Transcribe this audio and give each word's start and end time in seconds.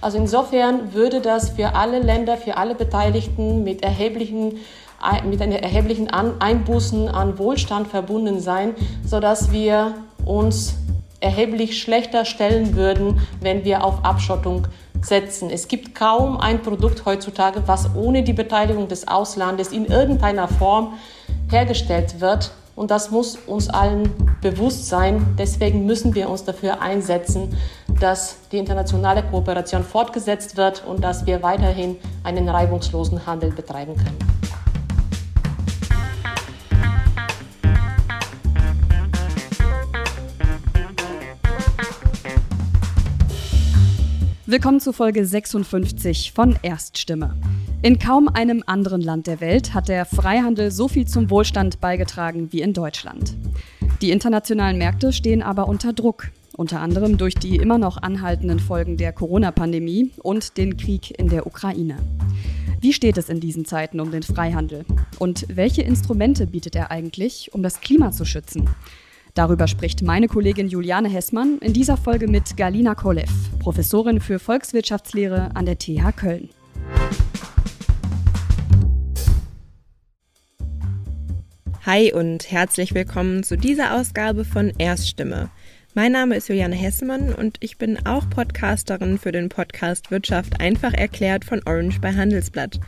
Also 0.00 0.18
insofern 0.18 0.94
würde 0.94 1.20
das 1.20 1.50
für 1.50 1.74
alle 1.74 1.98
Länder, 1.98 2.36
für 2.36 2.56
alle 2.56 2.74
Beteiligten 2.74 3.64
mit 3.64 3.82
erheblichen 3.82 4.58
mit 5.24 5.40
einer 5.40 5.62
erheblichen 5.62 6.10
Einbußen 6.10 7.08
an 7.08 7.38
Wohlstand 7.38 7.86
verbunden 7.86 8.40
sein, 8.40 8.74
sodass 9.04 9.52
wir 9.52 9.94
uns 10.24 10.74
erheblich 11.20 11.80
schlechter 11.80 12.24
stellen 12.24 12.74
würden, 12.74 13.20
wenn 13.40 13.64
wir 13.64 13.84
auf 13.84 14.04
Abschottung 14.04 14.66
setzen. 15.00 15.50
Es 15.50 15.68
gibt 15.68 15.94
kaum 15.94 16.36
ein 16.38 16.62
Produkt 16.62 17.04
heutzutage, 17.06 17.62
was 17.66 17.94
ohne 17.94 18.22
die 18.22 18.32
Beteiligung 18.32 18.88
des 18.88 19.06
Auslandes 19.06 19.68
in 19.68 19.86
irgendeiner 19.86 20.48
Form 20.48 20.94
hergestellt 21.48 22.20
wird. 22.20 22.50
Und 22.78 22.92
das 22.92 23.10
muss 23.10 23.34
uns 23.34 23.68
allen 23.68 24.08
bewusst 24.40 24.86
sein. 24.86 25.34
Deswegen 25.36 25.84
müssen 25.84 26.14
wir 26.14 26.30
uns 26.30 26.44
dafür 26.44 26.80
einsetzen, 26.80 27.56
dass 28.00 28.36
die 28.52 28.58
internationale 28.58 29.24
Kooperation 29.24 29.82
fortgesetzt 29.82 30.56
wird 30.56 30.84
und 30.86 31.02
dass 31.02 31.26
wir 31.26 31.42
weiterhin 31.42 31.96
einen 32.22 32.48
reibungslosen 32.48 33.26
Handel 33.26 33.50
betreiben 33.50 33.96
können. 33.96 34.18
Willkommen 44.50 44.80
zu 44.80 44.94
Folge 44.94 45.26
56 45.26 46.32
von 46.32 46.58
Erststimme. 46.62 47.36
In 47.82 47.98
kaum 47.98 48.28
einem 48.28 48.62
anderen 48.64 49.02
Land 49.02 49.26
der 49.26 49.42
Welt 49.42 49.74
hat 49.74 49.88
der 49.88 50.06
Freihandel 50.06 50.70
so 50.70 50.88
viel 50.88 51.06
zum 51.06 51.28
Wohlstand 51.28 51.82
beigetragen 51.82 52.50
wie 52.50 52.62
in 52.62 52.72
Deutschland. 52.72 53.36
Die 54.00 54.10
internationalen 54.10 54.78
Märkte 54.78 55.12
stehen 55.12 55.42
aber 55.42 55.68
unter 55.68 55.92
Druck, 55.92 56.28
unter 56.56 56.80
anderem 56.80 57.18
durch 57.18 57.34
die 57.34 57.56
immer 57.56 57.76
noch 57.76 57.98
anhaltenden 57.98 58.58
Folgen 58.58 58.96
der 58.96 59.12
Corona-Pandemie 59.12 60.12
und 60.22 60.56
den 60.56 60.78
Krieg 60.78 61.18
in 61.18 61.28
der 61.28 61.46
Ukraine. 61.46 61.98
Wie 62.80 62.94
steht 62.94 63.18
es 63.18 63.28
in 63.28 63.40
diesen 63.40 63.66
Zeiten 63.66 64.00
um 64.00 64.10
den 64.10 64.22
Freihandel? 64.22 64.86
Und 65.18 65.44
welche 65.54 65.82
Instrumente 65.82 66.46
bietet 66.46 66.74
er 66.74 66.90
eigentlich, 66.90 67.52
um 67.52 67.62
das 67.62 67.82
Klima 67.82 68.12
zu 68.12 68.24
schützen? 68.24 68.70
Darüber 69.38 69.68
spricht 69.68 70.02
meine 70.02 70.26
Kollegin 70.26 70.66
Juliane 70.66 71.08
Hessmann 71.08 71.58
in 71.60 71.72
dieser 71.72 71.96
Folge 71.96 72.26
mit 72.26 72.56
Galina 72.56 72.96
Kolev, 72.96 73.30
Professorin 73.60 74.20
für 74.20 74.40
Volkswirtschaftslehre 74.40 75.54
an 75.54 75.64
der 75.64 75.78
TH 75.78 76.10
Köln. 76.16 76.48
Hi 81.86 82.12
und 82.12 82.50
herzlich 82.50 82.94
willkommen 82.94 83.44
zu 83.44 83.56
dieser 83.56 83.94
Ausgabe 83.94 84.44
von 84.44 84.72
Erststimme. 84.76 85.50
Mein 85.94 86.10
Name 86.10 86.34
ist 86.34 86.48
Juliane 86.48 86.74
Hessemann 86.74 87.32
und 87.32 87.58
ich 87.60 87.78
bin 87.78 88.04
auch 88.06 88.28
Podcasterin 88.28 89.18
für 89.18 89.30
den 89.30 89.50
Podcast 89.50 90.10
Wirtschaft 90.10 90.60
einfach 90.60 90.94
erklärt 90.94 91.44
von 91.44 91.62
Orange 91.64 92.00
bei 92.00 92.12
Handelsblatt. 92.12 92.80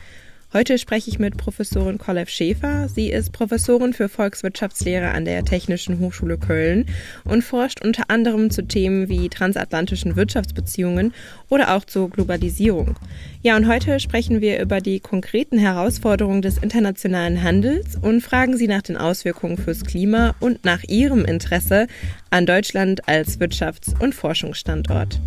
Heute 0.53 0.77
spreche 0.77 1.09
ich 1.09 1.17
mit 1.17 1.37
Professorin 1.37 1.97
Kolev 1.97 2.29
Schäfer. 2.29 2.89
Sie 2.89 3.09
ist 3.09 3.31
Professorin 3.31 3.93
für 3.93 4.09
Volkswirtschaftslehre 4.09 5.11
an 5.11 5.23
der 5.23 5.45
Technischen 5.45 5.99
Hochschule 5.99 6.37
Köln 6.37 6.87
und 7.23 7.41
forscht 7.41 7.81
unter 7.81 8.09
anderem 8.09 8.49
zu 8.51 8.67
Themen 8.67 9.07
wie 9.07 9.29
transatlantischen 9.29 10.17
Wirtschaftsbeziehungen 10.17 11.13
oder 11.47 11.73
auch 11.73 11.85
zur 11.85 12.09
Globalisierung. 12.09 12.97
Ja, 13.41 13.55
und 13.55 13.65
heute 13.65 14.01
sprechen 14.01 14.41
wir 14.41 14.59
über 14.59 14.81
die 14.81 14.99
konkreten 14.99 15.57
Herausforderungen 15.57 16.41
des 16.41 16.57
internationalen 16.57 17.41
Handels 17.41 17.95
und 18.01 18.19
fragen 18.19 18.57
Sie 18.57 18.67
nach 18.67 18.81
den 18.81 18.97
Auswirkungen 18.97 19.55
fürs 19.55 19.85
Klima 19.85 20.35
und 20.41 20.65
nach 20.65 20.83
Ihrem 20.83 21.23
Interesse 21.23 21.87
an 22.29 22.45
Deutschland 22.45 23.07
als 23.07 23.39
Wirtschafts- 23.39 23.97
und 24.01 24.13
Forschungsstandort. 24.13 25.17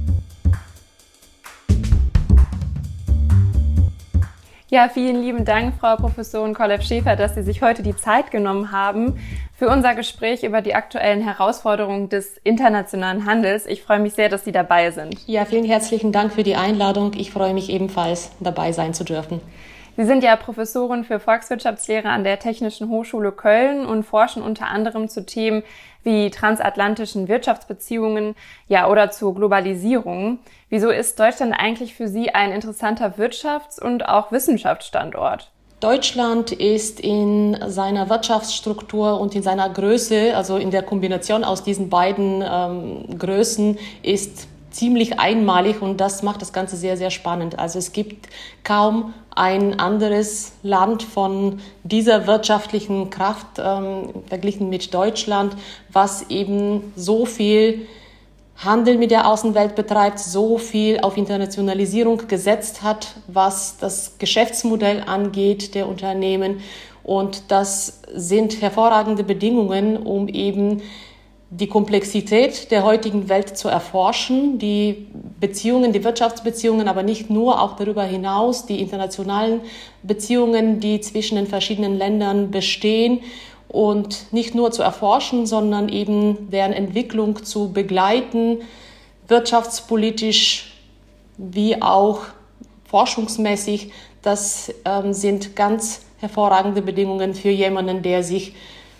Ja, 4.74 4.88
vielen 4.88 5.22
lieben 5.22 5.44
Dank, 5.44 5.74
Frau 5.78 5.94
Professorin 5.94 6.52
Kolev 6.52 6.82
Schäfer, 6.82 7.14
dass 7.14 7.36
Sie 7.36 7.44
sich 7.44 7.62
heute 7.62 7.84
die 7.84 7.94
Zeit 7.94 8.32
genommen 8.32 8.72
haben 8.72 9.20
für 9.56 9.68
unser 9.68 9.94
Gespräch 9.94 10.42
über 10.42 10.62
die 10.62 10.74
aktuellen 10.74 11.22
Herausforderungen 11.22 12.08
des 12.08 12.38
internationalen 12.42 13.24
Handels. 13.24 13.66
Ich 13.66 13.84
freue 13.84 14.00
mich 14.00 14.14
sehr, 14.14 14.28
dass 14.28 14.44
Sie 14.44 14.50
dabei 14.50 14.90
sind. 14.90 15.16
Ja, 15.28 15.44
vielen 15.44 15.64
herzlichen 15.64 16.10
Dank 16.10 16.32
für 16.32 16.42
die 16.42 16.56
Einladung. 16.56 17.12
Ich 17.16 17.30
freue 17.30 17.54
mich 17.54 17.70
ebenfalls, 17.70 18.32
dabei 18.40 18.72
sein 18.72 18.94
zu 18.94 19.04
dürfen. 19.04 19.40
Sie 19.96 20.04
sind 20.04 20.24
ja 20.24 20.34
Professorin 20.34 21.04
für 21.04 21.20
Volkswirtschaftslehre 21.20 22.08
an 22.08 22.24
der 22.24 22.40
Technischen 22.40 22.88
Hochschule 22.88 23.30
Köln 23.30 23.86
und 23.86 24.02
forschen 24.02 24.42
unter 24.42 24.66
anderem 24.66 25.08
zu 25.08 25.24
Themen 25.24 25.62
wie 26.02 26.30
transatlantischen 26.30 27.28
Wirtschaftsbeziehungen, 27.28 28.34
ja, 28.66 28.88
oder 28.88 29.10
zur 29.10 29.34
Globalisierung. 29.34 30.40
Wieso 30.68 30.90
ist 30.90 31.18
Deutschland 31.20 31.54
eigentlich 31.56 31.94
für 31.94 32.08
Sie 32.08 32.30
ein 32.30 32.50
interessanter 32.50 33.14
Wirtschafts- 33.18 33.80
und 33.80 34.08
auch 34.08 34.32
Wissenschaftsstandort? 34.32 35.52
Deutschland 35.78 36.50
ist 36.50 36.98
in 36.98 37.56
seiner 37.66 38.08
Wirtschaftsstruktur 38.08 39.20
und 39.20 39.34
in 39.34 39.42
seiner 39.42 39.68
Größe, 39.68 40.34
also 40.34 40.56
in 40.56 40.70
der 40.70 40.82
Kombination 40.82 41.44
aus 41.44 41.62
diesen 41.62 41.88
beiden 41.88 42.42
ähm, 42.42 43.18
Größen, 43.18 43.78
ist 44.02 44.48
ziemlich 44.74 45.18
einmalig 45.20 45.80
und 45.80 45.98
das 45.98 46.22
macht 46.22 46.42
das 46.42 46.52
Ganze 46.52 46.76
sehr, 46.76 46.96
sehr 46.96 47.10
spannend. 47.10 47.58
Also 47.58 47.78
es 47.78 47.92
gibt 47.92 48.28
kaum 48.64 49.14
ein 49.34 49.78
anderes 49.78 50.52
Land 50.62 51.02
von 51.02 51.60
dieser 51.84 52.26
wirtschaftlichen 52.26 53.10
Kraft 53.10 53.46
ähm, 53.58 54.08
verglichen 54.26 54.68
mit 54.68 54.92
Deutschland, 54.92 55.56
was 55.92 56.30
eben 56.30 56.92
so 56.96 57.24
viel 57.24 57.86
Handel 58.56 58.98
mit 58.98 59.10
der 59.10 59.28
Außenwelt 59.28 59.74
betreibt, 59.74 60.18
so 60.18 60.58
viel 60.58 61.00
auf 61.00 61.16
Internationalisierung 61.16 62.28
gesetzt 62.28 62.82
hat, 62.82 63.14
was 63.26 63.78
das 63.78 64.18
Geschäftsmodell 64.18 65.02
angeht 65.06 65.74
der 65.74 65.88
Unternehmen. 65.88 66.60
Und 67.02 67.50
das 67.50 68.00
sind 68.12 68.60
hervorragende 68.62 69.24
Bedingungen, 69.24 69.96
um 69.96 70.28
eben 70.28 70.82
die 71.56 71.68
Komplexität 71.68 72.72
der 72.72 72.82
heutigen 72.82 73.28
Welt 73.28 73.56
zu 73.56 73.68
erforschen, 73.68 74.58
die 74.58 75.06
Beziehungen, 75.38 75.92
die 75.92 76.02
Wirtschaftsbeziehungen, 76.02 76.88
aber 76.88 77.04
nicht 77.04 77.30
nur, 77.30 77.62
auch 77.62 77.76
darüber 77.76 78.02
hinaus 78.02 78.66
die 78.66 78.80
internationalen 78.80 79.60
Beziehungen, 80.02 80.80
die 80.80 81.00
zwischen 81.00 81.36
den 81.36 81.46
verschiedenen 81.46 81.96
Ländern 81.96 82.50
bestehen 82.50 83.20
und 83.68 84.32
nicht 84.32 84.56
nur 84.56 84.72
zu 84.72 84.82
erforschen, 84.82 85.46
sondern 85.46 85.88
eben 85.88 86.50
deren 86.50 86.72
Entwicklung 86.72 87.44
zu 87.44 87.72
begleiten, 87.72 88.58
wirtschaftspolitisch 89.28 90.74
wie 91.36 91.80
auch 91.80 92.22
forschungsmäßig. 92.86 93.92
Das 94.22 94.74
ähm, 94.84 95.12
sind 95.12 95.54
ganz 95.54 96.02
hervorragende 96.18 96.82
Bedingungen 96.82 97.34
für 97.34 97.50
jemanden, 97.50 98.02
der 98.02 98.24
sich 98.24 98.54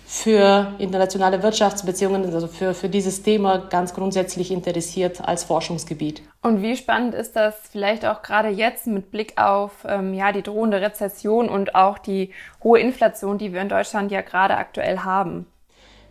für 0.05 0.73
internationale 0.77 1.41
Wirtschaftsbeziehungen, 1.41 2.31
also 2.33 2.47
für, 2.47 2.73
für 2.73 2.89
dieses 2.89 3.23
Thema 3.23 3.57
ganz 3.57 3.93
grundsätzlich 3.93 4.51
interessiert 4.51 5.19
als 5.27 5.43
Forschungsgebiet. 5.43 6.21
Und 6.43 6.61
wie 6.61 6.77
spannend 6.77 7.15
ist 7.15 7.35
das 7.35 7.55
vielleicht 7.71 8.05
auch 8.05 8.21
gerade 8.21 8.49
jetzt 8.49 8.85
mit 8.85 9.09
Blick 9.09 9.33
auf 9.37 9.71
ähm, 9.87 10.13
ja, 10.13 10.31
die 10.31 10.43
drohende 10.43 10.79
Rezession 10.79 11.49
und 11.49 11.73
auch 11.73 11.97
die 11.97 12.31
hohe 12.63 12.79
Inflation, 12.79 13.39
die 13.39 13.51
wir 13.51 13.61
in 13.61 13.69
Deutschland 13.69 14.11
ja 14.11 14.21
gerade 14.21 14.57
aktuell 14.57 14.99
haben? 14.99 15.47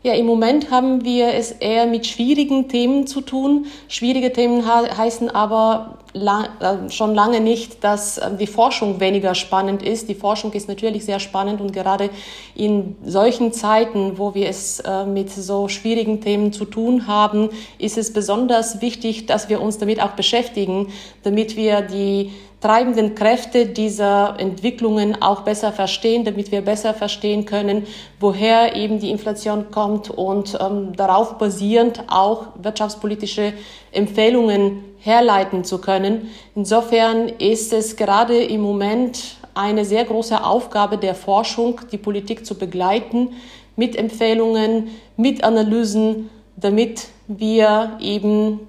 Ja, 0.06 0.12
im 0.12 0.26
Moment 0.26 0.70
haben 0.70 1.03
wir 1.03 1.28
es 1.28 1.50
eher 1.50 1.87
mit 1.87 2.06
schwierigen 2.06 2.69
Themen 2.69 3.06
zu 3.06 3.22
tun. 3.22 3.65
Schwierige 3.88 4.34
Themen 4.34 4.62
heißen 4.66 5.31
aber 5.31 5.97
äh, 6.12 6.91
schon 6.91 7.15
lange 7.15 7.41
nicht, 7.41 7.82
dass 7.82 8.19
äh, 8.19 8.37
die 8.38 8.47
Forschung 8.47 9.00
weniger 9.00 9.34
spannend 9.34 9.82
ist. 9.82 10.10
Die 10.10 10.14
Forschung 10.14 10.53
ist 10.53 10.69
natürlich 10.69 11.06
sehr 11.06 11.20
spannend 11.20 11.62
und 11.62 11.72
gerade 11.72 12.10
in 12.54 12.97
solchen 13.03 13.54
Zeiten, 13.54 14.19
wo 14.19 14.34
wir 14.34 14.50
es 14.50 14.81
äh, 14.81 15.06
mit 15.06 15.31
so 15.31 15.69
schwierigen 15.69 16.20
Themen 16.20 16.53
zu 16.53 16.66
tun 16.66 17.06
haben, 17.06 17.48
ist 17.78 17.97
es 17.97 18.12
besonders 18.12 18.82
wichtig, 18.82 19.25
dass 19.25 19.49
wir 19.49 19.62
uns 19.62 19.79
damit 19.79 20.02
auch 20.02 20.12
beschäftigen, 20.12 20.88
damit 21.23 21.56
wir 21.56 21.81
die 21.81 22.31
treibenden 22.64 23.14
Kräfte 23.14 23.66
dieser 23.66 24.37
Entwicklungen 24.38 25.20
auch 25.20 25.43
besser 25.43 25.70
verstehen, 25.70 26.25
damit 26.25 26.50
wir 26.50 26.62
besser 26.62 26.94
verstehen 26.94 27.44
können, 27.44 27.87
woher 28.19 28.75
eben 28.75 28.99
die 29.00 29.11
Inflation 29.11 29.70
kommt 29.70 30.08
und 30.08 30.56
ähm, 30.58 30.96
darauf 30.96 31.37
basierend 31.37 32.05
auch 32.08 32.46
wirtschaftspolitische 32.62 33.52
Empfehlungen 33.93 34.82
herleiten 34.99 35.62
zu 35.64 35.78
können. 35.78 36.31
Insofern 36.55 37.28
ist 37.28 37.75
es 37.75 37.96
gerade 37.96 38.43
im 38.43 38.62
Moment 38.62 39.37
eine 39.52 39.84
sehr 39.84 40.06
große 40.06 40.43
Aufgabe 40.43 40.96
der 40.96 41.14
Forschung, 41.14 41.82
die 41.93 41.99
Politik 41.99 42.46
zu 42.46 42.55
begleiten 42.55 43.34
mit 43.76 43.94
Empfehlungen, 43.94 44.88
mit 45.19 45.44
Analysen, 45.44 46.31
damit 46.56 47.08
wir 47.28 47.99
eben 48.00 48.60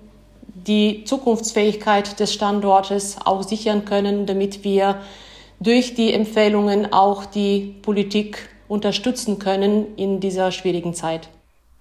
die 0.68 1.04
Zukunftsfähigkeit 1.04 2.20
des 2.20 2.34
Standortes 2.34 3.18
auch 3.24 3.44
sichern 3.44 3.86
können, 3.86 4.26
damit 4.26 4.64
wir 4.64 5.02
durch 5.60 5.94
die 5.94 6.14
Empfehlungen 6.14 6.92
auch 6.92 7.26
die 7.26 7.76
Politik 7.82 8.50
unterstützen 8.68 9.40
können 9.40 9.96
in 9.96 10.20
dieser 10.20 10.52
schwierigen 10.52 10.94
Zeit. 10.94 11.30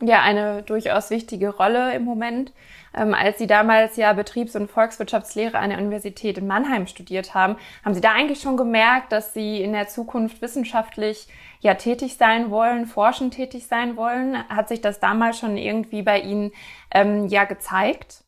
Ja, 0.03 0.23
eine 0.23 0.63
durchaus 0.63 1.11
wichtige 1.11 1.51
Rolle 1.51 1.95
im 1.95 2.05
Moment. 2.05 2.53
Ähm, 2.95 3.15
als 3.15 3.39
Sie 3.39 3.47
damals 3.47 3.97
ja 3.97 4.13
Betriebs- 4.13 4.55
und 4.55 4.71
Volkswirtschaftslehre 4.71 5.59
an 5.59 5.71
der 5.71 5.79
Universität 5.79 6.37
in 6.37 6.47
Mannheim 6.47 6.87
studiert 6.87 7.35
haben, 7.35 7.57
haben 7.85 7.95
Sie 7.95 8.01
da 8.01 8.13
eigentlich 8.13 8.41
schon 8.41 8.57
gemerkt, 8.57 9.13
dass 9.13 9.33
Sie 9.33 9.63
in 9.63 9.73
der 9.73 9.89
Zukunft 9.89 10.43
wissenschaftlich 10.43 11.27
ja 11.61 11.75
tätig 11.75 12.17
sein 12.17 12.51
wollen, 12.51 12.87
forschend 12.87 13.35
tätig 13.35 13.67
sein 13.67 13.97
wollen? 13.97 14.37
Hat 14.49 14.69
sich 14.69 14.81
das 14.81 15.01
damals 15.01 15.39
schon 15.39 15.57
irgendwie 15.57 16.03
bei 16.03 16.21
Ihnen 16.21 16.53
ähm, 16.93 17.29
ja 17.29 17.45
gezeigt? 17.45 18.24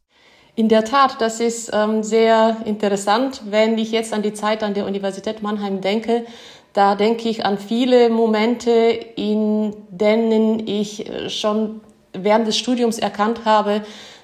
In 0.59 0.71
der 0.71 0.87
Tat, 0.87 1.21
das 1.21 1.39
ist 1.39 1.71
ähm, 1.75 2.03
sehr 2.03 2.57
interessant, 2.65 3.43
wenn 3.51 3.77
ich 3.77 3.93
jetzt 3.93 4.15
an 4.15 4.23
die 4.23 4.33
Zeit 4.33 4.63
an 4.63 4.73
der 4.73 4.87
Universität 4.87 5.43
Mannheim 5.43 5.83
denke. 5.83 6.25
Da 6.73 6.95
denke 6.95 7.29
ich 7.29 7.45
an 7.45 7.59
viele 7.59 8.09
Momente, 8.09 8.71
in 8.71 9.77
denen 9.91 10.67
ich 10.67 11.07
äh, 11.07 11.29
schon 11.29 11.83
während 12.15 12.47
des 12.47 12.57
Studiums 12.57 12.99
erkannt 12.99 13.45
habe, 13.45 13.83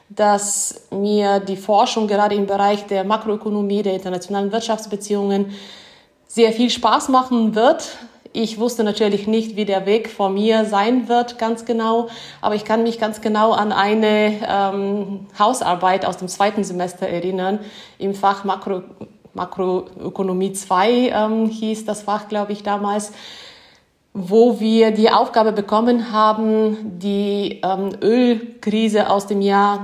dass 0.08 0.86
mir 0.90 1.38
die 1.38 1.58
Forschung 1.58 2.08
gerade 2.08 2.34
im 2.34 2.46
Bereich 2.46 2.86
der 2.86 3.04
Makroökonomie, 3.04 3.82
der 3.82 3.92
internationalen 3.92 4.52
Wirtschaftsbeziehungen 4.52 5.52
sehr 6.28 6.52
viel 6.52 6.70
Spaß 6.70 7.10
machen 7.10 7.54
wird. 7.54 7.90
Ich 8.34 8.58
wusste 8.58 8.82
natürlich 8.82 9.26
nicht, 9.26 9.56
wie 9.56 9.66
der 9.66 9.84
Weg 9.84 10.08
vor 10.08 10.30
mir 10.30 10.64
sein 10.64 11.08
wird, 11.08 11.38
ganz 11.38 11.66
genau. 11.66 12.08
Aber 12.40 12.54
ich 12.54 12.64
kann 12.64 12.82
mich 12.82 12.98
ganz 12.98 13.20
genau 13.20 13.52
an 13.52 13.72
eine 13.72 14.40
ähm, 14.48 15.26
Hausarbeit 15.38 16.06
aus 16.06 16.16
dem 16.16 16.28
zweiten 16.28 16.64
Semester 16.64 17.06
erinnern 17.06 17.58
im 17.98 18.14
Fach 18.14 18.44
Makro, 18.44 18.82
Makroökonomie 19.34 20.52
2 20.54 20.90
ähm, 20.90 21.46
hieß 21.46 21.84
das 21.84 22.02
Fach, 22.02 22.28
glaube 22.28 22.52
ich, 22.52 22.62
damals 22.62 23.12
wo 24.14 24.60
wir 24.60 24.90
die 24.90 25.10
Aufgabe 25.10 25.52
bekommen 25.52 26.12
haben, 26.12 26.98
die 26.98 27.60
ähm, 27.64 27.96
Ölkrise 28.02 29.08
aus 29.08 29.26
dem 29.26 29.40
Jahr 29.40 29.80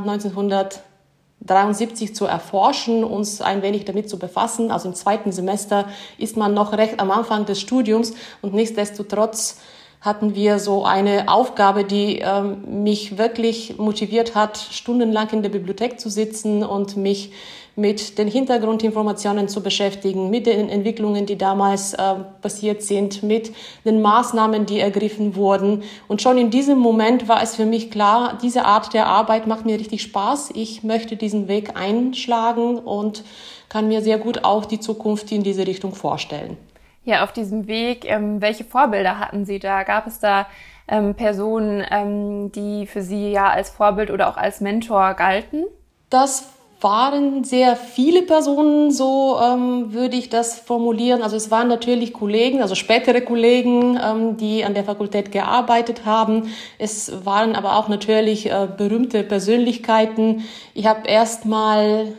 1973 1.40 2.14
zu 2.14 2.26
erforschen, 2.26 3.04
uns 3.04 3.40
ein 3.40 3.62
wenig 3.62 3.84
damit 3.84 4.10
zu 4.10 4.18
befassen. 4.18 4.70
Also 4.70 4.88
im 4.88 4.94
zweiten 4.94 5.32
Semester 5.32 5.88
ist 6.18 6.36
man 6.36 6.52
noch 6.52 6.72
recht 6.72 7.00
am 7.00 7.10
Anfang 7.10 7.46
des 7.46 7.60
Studiums 7.60 8.12
und 8.42 8.54
nichtsdestotrotz 8.54 9.58
hatten 10.00 10.34
wir 10.34 10.58
so 10.58 10.84
eine 10.84 11.28
Aufgabe, 11.28 11.84
die 11.84 12.18
ähm, 12.18 12.82
mich 12.84 13.18
wirklich 13.18 13.78
motiviert 13.78 14.34
hat, 14.34 14.56
stundenlang 14.56 15.28
in 15.30 15.42
der 15.42 15.50
Bibliothek 15.50 15.98
zu 15.98 16.08
sitzen 16.08 16.62
und 16.62 16.96
mich 16.96 17.32
mit 17.78 18.18
den 18.18 18.26
Hintergrundinformationen 18.26 19.48
zu 19.48 19.62
beschäftigen, 19.62 20.30
mit 20.30 20.46
den 20.46 20.68
Entwicklungen, 20.68 21.26
die 21.26 21.38
damals 21.38 21.94
äh, 21.94 22.16
passiert 22.42 22.82
sind, 22.82 23.22
mit 23.22 23.52
den 23.84 24.02
Maßnahmen, 24.02 24.66
die 24.66 24.80
ergriffen 24.80 25.36
wurden. 25.36 25.84
Und 26.08 26.20
schon 26.20 26.38
in 26.38 26.50
diesem 26.50 26.78
Moment 26.78 27.28
war 27.28 27.40
es 27.40 27.54
für 27.54 27.66
mich 27.66 27.92
klar, 27.92 28.36
diese 28.42 28.64
Art 28.64 28.94
der 28.94 29.06
Arbeit 29.06 29.46
macht 29.46 29.64
mir 29.64 29.78
richtig 29.78 30.02
Spaß. 30.02 30.50
Ich 30.54 30.82
möchte 30.82 31.16
diesen 31.16 31.46
Weg 31.46 31.76
einschlagen 31.76 32.78
und 32.78 33.22
kann 33.68 33.86
mir 33.86 34.02
sehr 34.02 34.18
gut 34.18 34.42
auch 34.42 34.64
die 34.64 34.80
Zukunft 34.80 35.30
in 35.30 35.44
diese 35.44 35.64
Richtung 35.64 35.94
vorstellen. 35.94 36.56
Ja, 37.04 37.22
auf 37.22 37.32
diesem 37.32 37.68
Weg, 37.68 38.04
ähm, 38.10 38.40
welche 38.40 38.64
Vorbilder 38.64 39.20
hatten 39.20 39.46
Sie 39.46 39.60
da? 39.60 39.84
Gab 39.84 40.08
es 40.08 40.18
da 40.18 40.48
ähm, 40.88 41.14
Personen, 41.14 41.84
ähm, 41.88 42.50
die 42.50 42.88
für 42.88 43.02
Sie 43.02 43.30
ja 43.30 43.48
als 43.50 43.70
Vorbild 43.70 44.10
oder 44.10 44.28
auch 44.28 44.36
als 44.36 44.60
Mentor 44.60 45.14
galten? 45.14 45.64
Das 46.10 46.57
waren 46.80 47.42
sehr 47.42 47.74
viele 47.74 48.22
Personen, 48.22 48.92
so 48.92 49.36
ähm, 49.42 49.92
würde 49.92 50.16
ich 50.16 50.28
das 50.28 50.60
formulieren. 50.60 51.22
Also 51.22 51.34
es 51.36 51.50
waren 51.50 51.66
natürlich 51.66 52.12
Kollegen, 52.12 52.62
also 52.62 52.76
spätere 52.76 53.20
Kollegen, 53.20 53.98
ähm, 54.00 54.36
die 54.36 54.64
an 54.64 54.74
der 54.74 54.84
Fakultät 54.84 55.32
gearbeitet 55.32 56.04
haben. 56.04 56.50
Es 56.78 57.24
waren 57.24 57.56
aber 57.56 57.76
auch 57.76 57.88
natürlich 57.88 58.50
äh, 58.50 58.68
berühmte 58.76 59.24
Persönlichkeiten. 59.24 60.44
Ich 60.74 60.86
habe 60.86 61.08
erstmal 61.08 62.12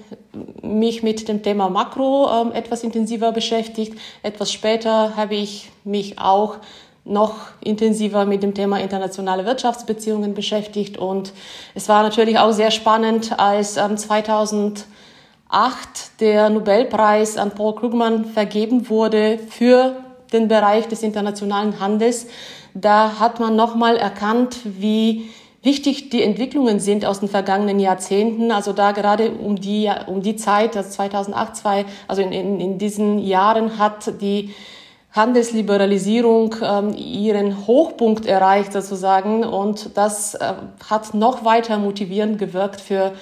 mich 0.62 1.04
mit 1.04 1.28
dem 1.30 1.42
Thema 1.42 1.70
Makro 1.70 2.28
ähm, 2.30 2.52
etwas 2.52 2.84
intensiver 2.84 3.32
beschäftigt. 3.32 3.98
Etwas 4.24 4.52
später 4.52 5.16
habe 5.16 5.36
ich 5.36 5.72
mich 5.86 6.20
auch 6.20 6.58
noch 7.10 7.36
intensiver 7.62 8.26
mit 8.26 8.44
dem 8.44 8.54
Thema 8.54 8.80
internationale 8.80 9.46
Wirtschaftsbeziehungen 9.46 10.34
beschäftigt. 10.34 10.98
Und 10.98 11.34
es 11.76 11.90
war 11.90 12.04
natürlich 12.04 12.38
auch 12.40 12.52
sehr 12.52 12.72
spannend, 12.72 13.40
als 13.40 13.78
ähm, 13.78 13.98
2008 13.98 14.86
der 16.20 16.50
Nobelpreis 16.50 17.38
an 17.38 17.52
Paul 17.52 17.76
Krugman 17.76 18.26
vergeben 18.26 18.90
wurde 18.90 19.40
für 19.50 19.98
den 20.32 20.48
Bereich 20.48 20.88
des 20.88 21.04
internationalen 21.04 21.80
Handels. 21.80 22.28
Da 22.74 23.20
hat 23.20 23.40
man 23.40 23.56
nochmal 23.56 23.98
erkannt, 23.98 24.58
wie 24.64 25.30
wichtig 25.62 26.10
die 26.10 26.24
Entwicklungen 26.24 26.80
sind 26.80 27.06
aus 27.06 27.20
den 27.20 27.30
vergangenen 27.30 27.80
Jahrzehnten. 27.80 28.52
Also 28.52 28.74
da 28.74 28.92
gerade 28.92 29.32
um 29.32 29.56
die, 29.60 29.92
um 30.08 30.22
die 30.22 30.36
Zeit, 30.36 30.78
also 30.78 30.90
2008, 30.90 31.56
zwei, 31.56 31.86
also 32.08 32.22
in, 32.22 32.32
in, 32.32 32.60
in 32.60 32.78
diesen 32.78 33.20
Jahren 33.20 33.78
hat 33.78 34.22
die 34.22 34.54
Handelsliberalisierung 35.12 36.56
ähm, 36.62 36.94
ihren 36.94 37.66
Hochpunkt 37.66 38.26
erreicht 38.26 38.74
sozusagen 38.74 39.44
und 39.44 39.98
das 39.98 40.36
äh, 40.36 40.54
hat 40.88 41.14
noch 41.14 41.44
weiter 41.46 41.78
motivierend 41.80 42.38
gewirkt 42.38 42.80
für 42.80 43.14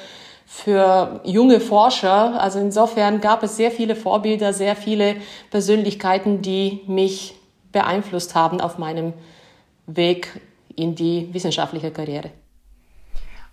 für 0.49 1.19
junge 1.25 1.59
Forscher. 1.59 2.41
Also 2.41 2.59
insofern 2.59 3.19
gab 3.19 3.43
es 3.43 3.57
sehr 3.57 3.69
viele 3.69 3.97
Vorbilder, 3.97 4.53
sehr 4.53 4.77
viele 4.77 5.17
Persönlichkeiten, 5.51 6.41
die 6.41 6.81
mich 6.87 7.35
beeinflusst 7.73 8.33
haben 8.33 8.61
auf 8.61 8.77
meinem 8.77 9.11
Weg 9.87 10.39
in 10.75 10.95
die 10.95 11.27
wissenschaftliche 11.33 11.91
Karriere. 11.91 12.31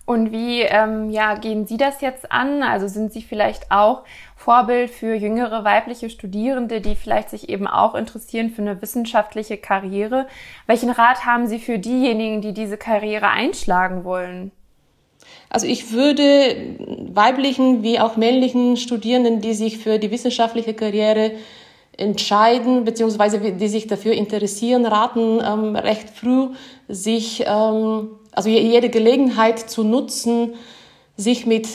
Und 0.05 0.31
wie 0.31 0.61
ähm, 0.61 1.09
ja, 1.09 1.33
gehen 1.35 1.65
Sie 1.65 1.77
das 1.77 2.01
jetzt 2.01 2.31
an? 2.31 2.61
Also 2.61 2.87
sind 2.87 3.11
Sie 3.11 3.23
vielleicht 3.23 3.71
auch 3.71 4.03
Vorbild 4.35 4.91
für 4.91 5.15
jüngere 5.15 5.63
weibliche 5.63 6.11
Studierende, 6.11 6.79
die 6.79 6.95
vielleicht 6.95 7.31
sich 7.31 7.49
eben 7.49 7.65
auch 7.65 7.95
interessieren 7.95 8.51
für 8.51 8.61
eine 8.61 8.79
wissenschaftliche 8.81 9.57
Karriere? 9.57 10.27
Welchen 10.67 10.91
Rat 10.91 11.25
haben 11.25 11.47
Sie 11.47 11.57
für 11.57 11.79
diejenigen, 11.79 12.41
die 12.41 12.53
diese 12.53 12.77
Karriere 12.77 13.29
einschlagen 13.29 14.03
wollen? 14.03 14.51
Also 15.49 15.65
ich 15.65 15.91
würde 15.91 16.75
weiblichen 17.13 17.81
wie 17.81 17.99
auch 17.99 18.15
männlichen 18.15 18.77
Studierenden, 18.77 19.41
die 19.41 19.53
sich 19.53 19.79
für 19.79 19.97
die 19.97 20.11
wissenschaftliche 20.11 20.75
Karriere 20.75 21.31
entscheiden, 21.97 22.83
beziehungsweise 22.83 23.39
die 23.39 23.67
sich 23.67 23.87
dafür 23.87 24.13
interessieren, 24.13 24.85
raten, 24.85 25.39
ähm, 25.43 25.75
recht 25.75 26.09
früh 26.09 26.49
sich 26.87 27.43
ähm, 27.47 28.09
also 28.35 28.49
jede 28.49 28.89
Gelegenheit 28.89 29.59
zu 29.59 29.83
nutzen, 29.83 30.53
sich 31.17 31.45
mit 31.45 31.67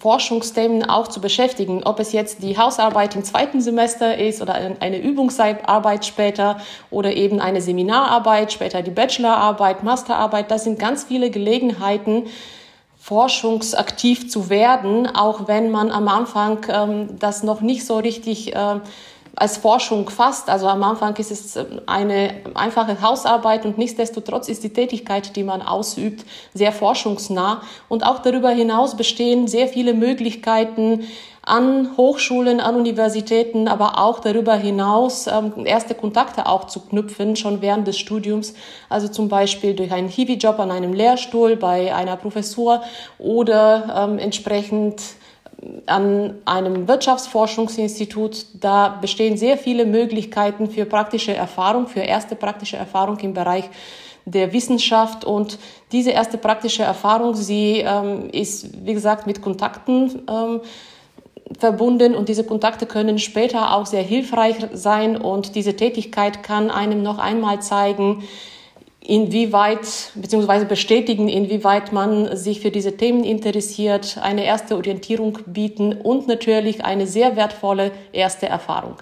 Forschungsthemen 0.00 0.88
auch 0.88 1.08
zu 1.08 1.20
beschäftigen, 1.20 1.82
ob 1.84 2.00
es 2.00 2.12
jetzt 2.12 2.42
die 2.42 2.56
Hausarbeit 2.56 3.14
im 3.14 3.24
zweiten 3.24 3.60
Semester 3.60 4.16
ist 4.16 4.40
oder 4.40 4.54
eine 4.54 4.98
Übungsarbeit 4.98 6.06
später 6.06 6.58
oder 6.90 7.14
eben 7.14 7.40
eine 7.40 7.60
Seminararbeit, 7.60 8.52
später 8.52 8.80
die 8.80 8.90
Bachelorarbeit, 8.90 9.82
Masterarbeit. 9.82 10.50
Das 10.50 10.64
sind 10.64 10.78
ganz 10.78 11.04
viele 11.04 11.30
Gelegenheiten, 11.30 12.24
forschungsaktiv 12.96 14.30
zu 14.30 14.48
werden, 14.48 15.08
auch 15.08 15.48
wenn 15.48 15.70
man 15.70 15.90
am 15.90 16.06
Anfang 16.06 16.64
ähm, 16.68 17.18
das 17.18 17.42
noch 17.42 17.60
nicht 17.60 17.84
so 17.84 17.98
richtig 17.98 18.54
äh, 18.54 18.80
als 19.36 19.56
Forschung 19.56 20.10
fasst. 20.10 20.50
Also 20.50 20.68
am 20.68 20.82
Anfang 20.82 21.16
ist 21.16 21.30
es 21.30 21.56
ähm, 21.56 21.80
eine 21.86 22.34
einfache 22.54 23.00
Hausarbeit 23.00 23.64
und 23.64 23.78
nichtsdestotrotz 23.78 24.48
ist 24.48 24.62
die 24.64 24.72
Tätigkeit, 24.72 25.34
die 25.36 25.44
man 25.44 25.62
ausübt, 25.62 26.24
sehr 26.54 26.72
forschungsnah. 26.72 27.62
Und 27.88 28.04
auch 28.04 28.20
darüber 28.20 28.50
hinaus 28.50 28.96
bestehen 28.96 29.48
sehr 29.48 29.68
viele 29.68 29.94
Möglichkeiten, 29.94 31.06
an 31.44 31.96
Hochschulen, 31.96 32.60
an 32.60 32.76
Universitäten, 32.76 33.66
aber 33.66 33.98
auch 33.98 34.20
darüber 34.20 34.54
hinaus 34.54 35.26
ähm, 35.26 35.66
erste 35.66 35.94
Kontakte 35.94 36.46
auch 36.46 36.68
zu 36.68 36.80
knüpfen, 36.80 37.34
schon 37.34 37.60
während 37.60 37.88
des 37.88 37.98
Studiums. 37.98 38.54
Also 38.88 39.08
zum 39.08 39.28
Beispiel 39.28 39.74
durch 39.74 39.90
einen 39.92 40.08
Hiwi-Job 40.08 40.60
an 40.60 40.70
einem 40.70 40.92
Lehrstuhl 40.92 41.56
bei 41.56 41.92
einer 41.92 42.16
Professur 42.16 42.82
oder 43.18 44.08
ähm, 44.08 44.18
entsprechend 44.20 45.02
an 45.86 46.34
einem 46.44 46.88
Wirtschaftsforschungsinstitut. 46.88 48.46
Da 48.60 48.98
bestehen 49.00 49.36
sehr 49.36 49.56
viele 49.56 49.86
Möglichkeiten 49.86 50.70
für 50.70 50.84
praktische 50.84 51.34
Erfahrung, 51.34 51.86
für 51.86 52.00
erste 52.00 52.36
praktische 52.36 52.76
Erfahrung 52.76 53.18
im 53.18 53.34
Bereich 53.34 53.64
der 54.24 54.52
Wissenschaft. 54.52 55.24
Und 55.24 55.58
diese 55.92 56.10
erste 56.10 56.38
praktische 56.38 56.82
Erfahrung, 56.82 57.34
sie 57.34 57.78
ähm, 57.78 58.30
ist, 58.30 58.86
wie 58.86 58.94
gesagt, 58.94 59.26
mit 59.26 59.42
Kontakten 59.42 60.22
ähm, 60.28 60.60
verbunden 61.58 62.14
und 62.14 62.28
diese 62.28 62.44
Kontakte 62.44 62.86
können 62.86 63.18
später 63.18 63.74
auch 63.74 63.86
sehr 63.86 64.02
hilfreich 64.02 64.56
sein 64.72 65.16
und 65.16 65.54
diese 65.54 65.76
Tätigkeit 65.76 66.42
kann 66.42 66.70
einem 66.70 67.02
noch 67.02 67.18
einmal 67.18 67.60
zeigen, 67.60 68.22
inwieweit, 69.04 70.12
beziehungsweise 70.14 70.64
bestätigen, 70.64 71.28
inwieweit 71.28 71.92
man 71.92 72.36
sich 72.36 72.60
für 72.60 72.70
diese 72.70 72.96
Themen 72.96 73.24
interessiert, 73.24 74.18
eine 74.22 74.44
erste 74.44 74.76
Orientierung 74.76 75.38
bieten 75.46 75.92
und 75.92 76.28
natürlich 76.28 76.84
eine 76.84 77.06
sehr 77.06 77.36
wertvolle 77.36 77.90
erste 78.12 78.48
Erfahrung. 78.48 78.96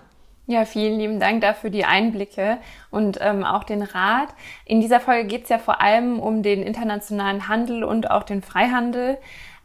Ja, 0.46 0.64
vielen 0.64 0.98
lieben 0.98 1.20
Dank 1.20 1.42
dafür 1.42 1.70
die 1.70 1.84
Einblicke 1.84 2.58
und 2.90 3.18
ähm, 3.20 3.44
auch 3.44 3.62
den 3.62 3.82
Rat. 3.82 4.30
In 4.64 4.80
dieser 4.80 4.98
Folge 4.98 5.28
geht 5.28 5.44
es 5.44 5.48
ja 5.48 5.58
vor 5.58 5.80
allem 5.80 6.18
um 6.18 6.42
den 6.42 6.62
internationalen 6.64 7.46
Handel 7.46 7.84
und 7.84 8.10
auch 8.10 8.24
den 8.24 8.42
Freihandel. 8.42 9.18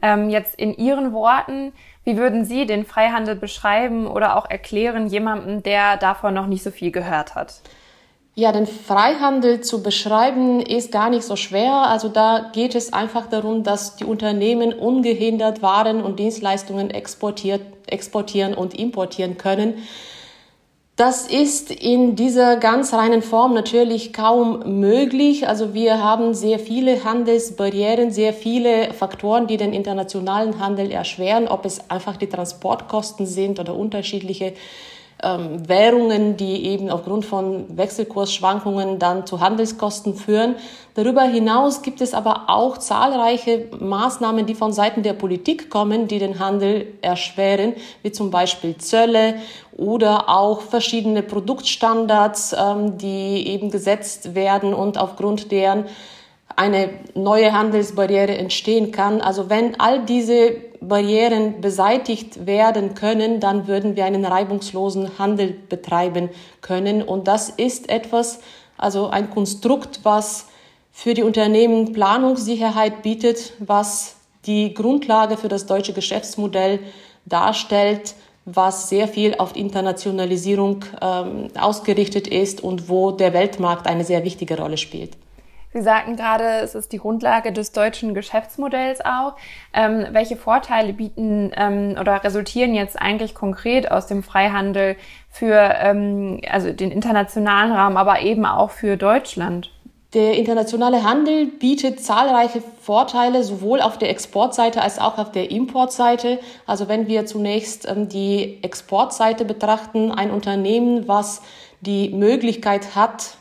Ähm, 0.04 0.30
jetzt 0.30 0.54
in 0.54 0.76
Ihren 0.76 1.12
Worten, 1.12 1.74
wie 2.04 2.18
würden 2.18 2.46
Sie 2.46 2.68
den 2.68 2.86
Freihandel 2.86 3.36
beschreiben 3.36 4.06
oder 4.06 4.38
auch 4.38 4.48
erklären 4.48 5.08
jemandem, 5.08 5.64
der 5.64 5.98
davon 5.98 6.36
noch 6.36 6.46
nicht 6.46 6.62
so 6.62 6.70
viel 6.70 6.92
gehört 6.92 7.34
hat? 7.34 7.62
Ja, 8.38 8.52
den 8.52 8.68
Freihandel 8.68 9.62
zu 9.62 9.82
beschreiben 9.82 10.60
ist 10.60 10.92
gar 10.92 11.10
nicht 11.10 11.24
so 11.24 11.38
schwer. 11.38 11.72
Also 11.72 12.10
da 12.10 12.52
geht 12.52 12.76
es 12.76 12.92
einfach 12.92 13.28
darum, 13.28 13.64
dass 13.64 13.96
die 13.96 14.04
Unternehmen 14.04 14.74
ungehindert 14.74 15.62
Waren 15.62 16.02
und 16.04 16.20
Dienstleistungen 16.20 16.90
exportiert, 16.90 17.62
exportieren 17.88 18.54
und 18.54 18.78
importieren 18.78 19.38
können. 19.38 19.76
Das 20.98 21.28
ist 21.28 21.72
in 21.72 22.18
dieser 22.18 22.58
ganz 22.58 22.94
reinen 22.94 23.22
Form 23.22 23.54
natürlich 23.54 24.12
kaum 24.12 24.80
möglich. 24.82 25.48
Also 25.48 25.74
wir 25.74 26.04
haben 26.04 26.34
sehr 26.34 26.60
viele 26.60 27.06
Handelsbarrieren, 27.06 28.12
sehr 28.12 28.34
viele 28.34 28.94
Faktoren, 28.94 29.48
die 29.48 29.56
den 29.56 29.72
internationalen 29.72 30.60
Handel 30.60 30.92
erschweren, 30.92 31.48
ob 31.48 31.64
es 31.66 31.90
einfach 31.90 32.18
die 32.18 32.28
Transportkosten 32.28 33.26
sind 33.26 33.62
oder 33.62 33.76
unterschiedliche 33.76 34.54
ähm, 35.24 35.68
Währungen, 35.68 36.38
die 36.38 36.66
eben 36.66 36.90
aufgrund 36.90 37.26
von 37.26 37.78
Wechselkursschwankungen 37.78 39.00
dann 39.00 39.26
zu 39.26 39.40
Handelskosten 39.40 40.16
führen. 40.16 40.56
Darüber 40.94 41.24
hinaus 41.24 41.82
gibt 41.82 42.02
es 42.02 42.14
aber 42.14 42.46
auch 42.48 42.78
zahlreiche 42.78 43.68
Maßnahmen, 43.80 44.46
die 44.46 44.56
von 44.56 44.74
Seiten 44.74 45.04
der 45.04 45.14
Politik 45.14 45.70
kommen, 45.70 46.08
die 46.08 46.20
den 46.20 46.40
Handel 46.40 46.88
erschweren, 47.02 47.74
wie 48.04 48.12
zum 48.12 48.30
Beispiel 48.30 48.78
Zölle 48.78 49.36
oder 49.76 50.30
auch 50.30 50.62
verschiedene 50.62 51.24
Produktstandards, 51.24 52.54
ähm, 52.58 52.98
die 52.98 53.48
eben 53.48 53.72
gesetzt 53.72 54.36
werden 54.36 54.74
und 54.74 54.98
aufgrund 54.98 55.52
deren 55.52 55.86
eine 56.56 56.90
neue 57.14 57.52
Handelsbarriere 57.52 58.38
entstehen 58.38 58.92
kann. 58.92 59.22
Also 59.22 59.50
wenn 59.50 59.80
all 59.80 60.06
diese 60.06 60.56
Barrieren 60.82 61.62
beseitigt 61.62 62.46
werden 62.46 62.94
können, 62.94 63.40
dann 63.40 63.68
würden 63.68 63.96
wir 63.96 64.06
einen 64.06 64.26
reibungslosen 64.26 65.18
Handel 65.18 65.56
betreiben 65.70 66.30
können. 66.62 67.02
Und 67.02 67.28
das 67.28 67.50
ist 67.50 67.90
etwas, 67.90 68.40
also 68.78 69.08
ein 69.08 69.30
Konstrukt, 69.30 70.02
was 70.04 70.48
für 70.92 71.14
die 71.14 71.24
Unternehmen 71.24 71.92
Planungssicherheit 71.92 73.02
bietet, 73.02 73.54
was 73.60 74.16
die 74.46 74.74
Grundlage 74.74 75.38
für 75.38 75.48
das 75.48 75.66
deutsche 75.66 75.94
Geschäftsmodell 75.94 76.80
darstellt, 77.26 78.16
was 78.46 78.90
sehr 78.90 79.08
viel 79.08 79.36
auf 79.36 79.56
Internationalisierung 79.56 80.86
ähm, 81.02 81.48
ausgerichtet 81.60 82.28
ist 82.28 82.62
und 82.64 82.88
wo 82.88 83.12
der 83.12 83.34
Weltmarkt 83.34 83.88
eine 83.88 84.06
sehr 84.06 84.24
wichtige 84.24 84.58
Rolle 84.58 84.78
spielt. 84.78 85.18
Sie 85.76 85.82
sagten 85.82 86.16
gerade, 86.16 86.62
es 86.64 86.74
ist 86.74 86.94
die 86.94 87.00
Grundlage 87.00 87.52
des 87.52 87.74
deutschen 87.74 88.14
Geschäftsmodells 88.14 89.04
auch. 89.04 89.36
Ähm, 89.74 90.06
welche 90.12 90.38
Vorteile 90.38 90.94
bieten 90.94 91.52
ähm, 91.54 91.98
oder 92.00 92.24
resultieren 92.24 92.74
jetzt 92.74 92.98
eigentlich 92.98 93.36
konkret 93.36 93.92
aus 93.92 94.08
dem 94.08 94.24
Freihandel 94.24 94.96
für 95.30 95.76
ähm, 95.78 96.40
also 96.50 96.72
den 96.72 96.92
internationalen 96.92 97.74
Raum, 97.74 97.98
aber 97.98 98.22
eben 98.22 98.46
auch 98.46 98.72
für 98.72 98.96
Deutschland? 98.96 99.70
Der 100.14 100.38
internationale 100.38 101.04
Handel 101.04 101.48
bietet 101.48 102.00
zahlreiche 102.00 102.64
Vorteile, 102.80 103.44
sowohl 103.44 103.82
auf 103.82 103.98
der 103.98 104.12
Exportseite 104.12 104.82
als 104.82 104.98
auch 104.98 105.18
auf 105.18 105.34
der 105.34 105.52
Importseite. 105.52 106.40
Also 106.66 106.88
wenn 106.88 107.08
wir 107.08 107.26
zunächst 107.26 107.86
ähm, 107.86 108.08
die 108.08 108.64
Exportseite 108.64 109.44
betrachten, 109.44 110.14
ein 110.14 110.32
Unternehmen, 110.32 111.10
was 111.10 111.42
die 111.82 112.12
Möglichkeit 112.12 112.96
hat, 112.96 113.36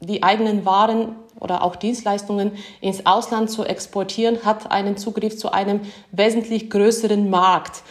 die 0.00 0.22
eigenen 0.22 0.66
Waren 0.66 1.16
oder 1.42 1.64
auch 1.64 1.76
Dienstleistungen 1.76 2.52
ins 2.80 3.04
Ausland 3.04 3.50
zu 3.50 3.64
exportieren, 3.64 4.44
hat 4.44 4.70
einen 4.70 4.96
Zugriff 4.96 5.36
zu 5.36 5.52
einem 5.52 5.80
wesentlich 6.12 6.70
größeren 6.70 7.28
Markt. 7.28 7.82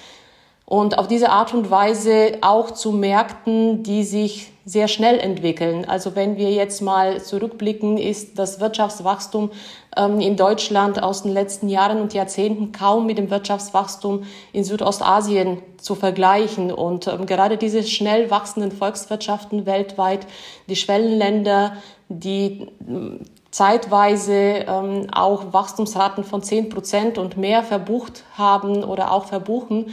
Und 0.65 0.97
auf 0.97 1.09
diese 1.09 1.31
Art 1.31 1.53
und 1.53 1.69
Weise 1.69 2.37
auch 2.39 2.71
zu 2.71 2.93
Märkten, 2.93 3.83
die 3.83 4.03
sich 4.03 4.53
sehr 4.63 4.87
schnell 4.87 5.19
entwickeln. 5.19 5.83
Also 5.83 6.15
wenn 6.15 6.37
wir 6.37 6.51
jetzt 6.51 6.81
mal 6.81 7.21
zurückblicken, 7.21 7.97
ist 7.97 8.39
das 8.39 8.61
Wirtschaftswachstum 8.61 9.51
ähm, 9.97 10.21
in 10.21 10.37
Deutschland 10.37 11.03
aus 11.03 11.23
den 11.23 11.33
letzten 11.33 11.67
Jahren 11.67 11.99
und 11.99 12.13
Jahrzehnten 12.13 12.71
kaum 12.71 13.05
mit 13.05 13.17
dem 13.17 13.29
Wirtschaftswachstum 13.29 14.23
in 14.53 14.63
Südostasien 14.63 15.57
zu 15.77 15.95
vergleichen. 15.95 16.71
Und 16.71 17.07
ähm, 17.07 17.25
gerade 17.25 17.57
diese 17.57 17.83
schnell 17.83 18.31
wachsenden 18.31 18.71
Volkswirtschaften 18.71 19.65
weltweit, 19.65 20.25
die 20.69 20.77
Schwellenländer, 20.77 21.75
die 22.07 22.67
zeitweise 23.51 24.33
ähm, 24.33 25.07
auch 25.11 25.53
Wachstumsraten 25.53 26.23
von 26.23 26.41
10 26.41 26.69
Prozent 26.69 27.17
und 27.17 27.37
mehr 27.37 27.63
verbucht 27.63 28.23
haben 28.37 28.83
oder 28.83 29.11
auch 29.11 29.25
verbuchen. 29.25 29.91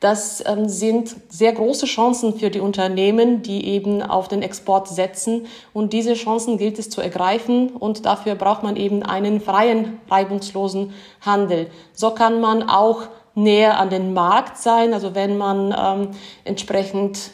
Das 0.00 0.44
ähm, 0.46 0.68
sind 0.68 1.16
sehr 1.30 1.52
große 1.52 1.86
Chancen 1.86 2.38
für 2.38 2.50
die 2.50 2.60
Unternehmen, 2.60 3.42
die 3.42 3.66
eben 3.66 4.02
auf 4.02 4.28
den 4.28 4.42
Export 4.42 4.88
setzen. 4.88 5.46
Und 5.72 5.94
diese 5.94 6.14
Chancen 6.14 6.58
gilt 6.58 6.78
es 6.78 6.90
zu 6.90 7.00
ergreifen. 7.00 7.70
Und 7.70 8.04
dafür 8.04 8.34
braucht 8.34 8.62
man 8.62 8.76
eben 8.76 9.02
einen 9.02 9.40
freien, 9.40 9.98
reibungslosen 10.10 10.92
Handel. 11.22 11.70
So 11.94 12.10
kann 12.10 12.40
man 12.40 12.68
auch 12.68 13.04
näher 13.34 13.78
an 13.78 13.88
den 13.88 14.12
Markt 14.12 14.58
sein. 14.58 14.92
Also 14.92 15.14
wenn 15.14 15.38
man 15.38 15.74
ähm, 15.76 16.08
entsprechend 16.44 17.30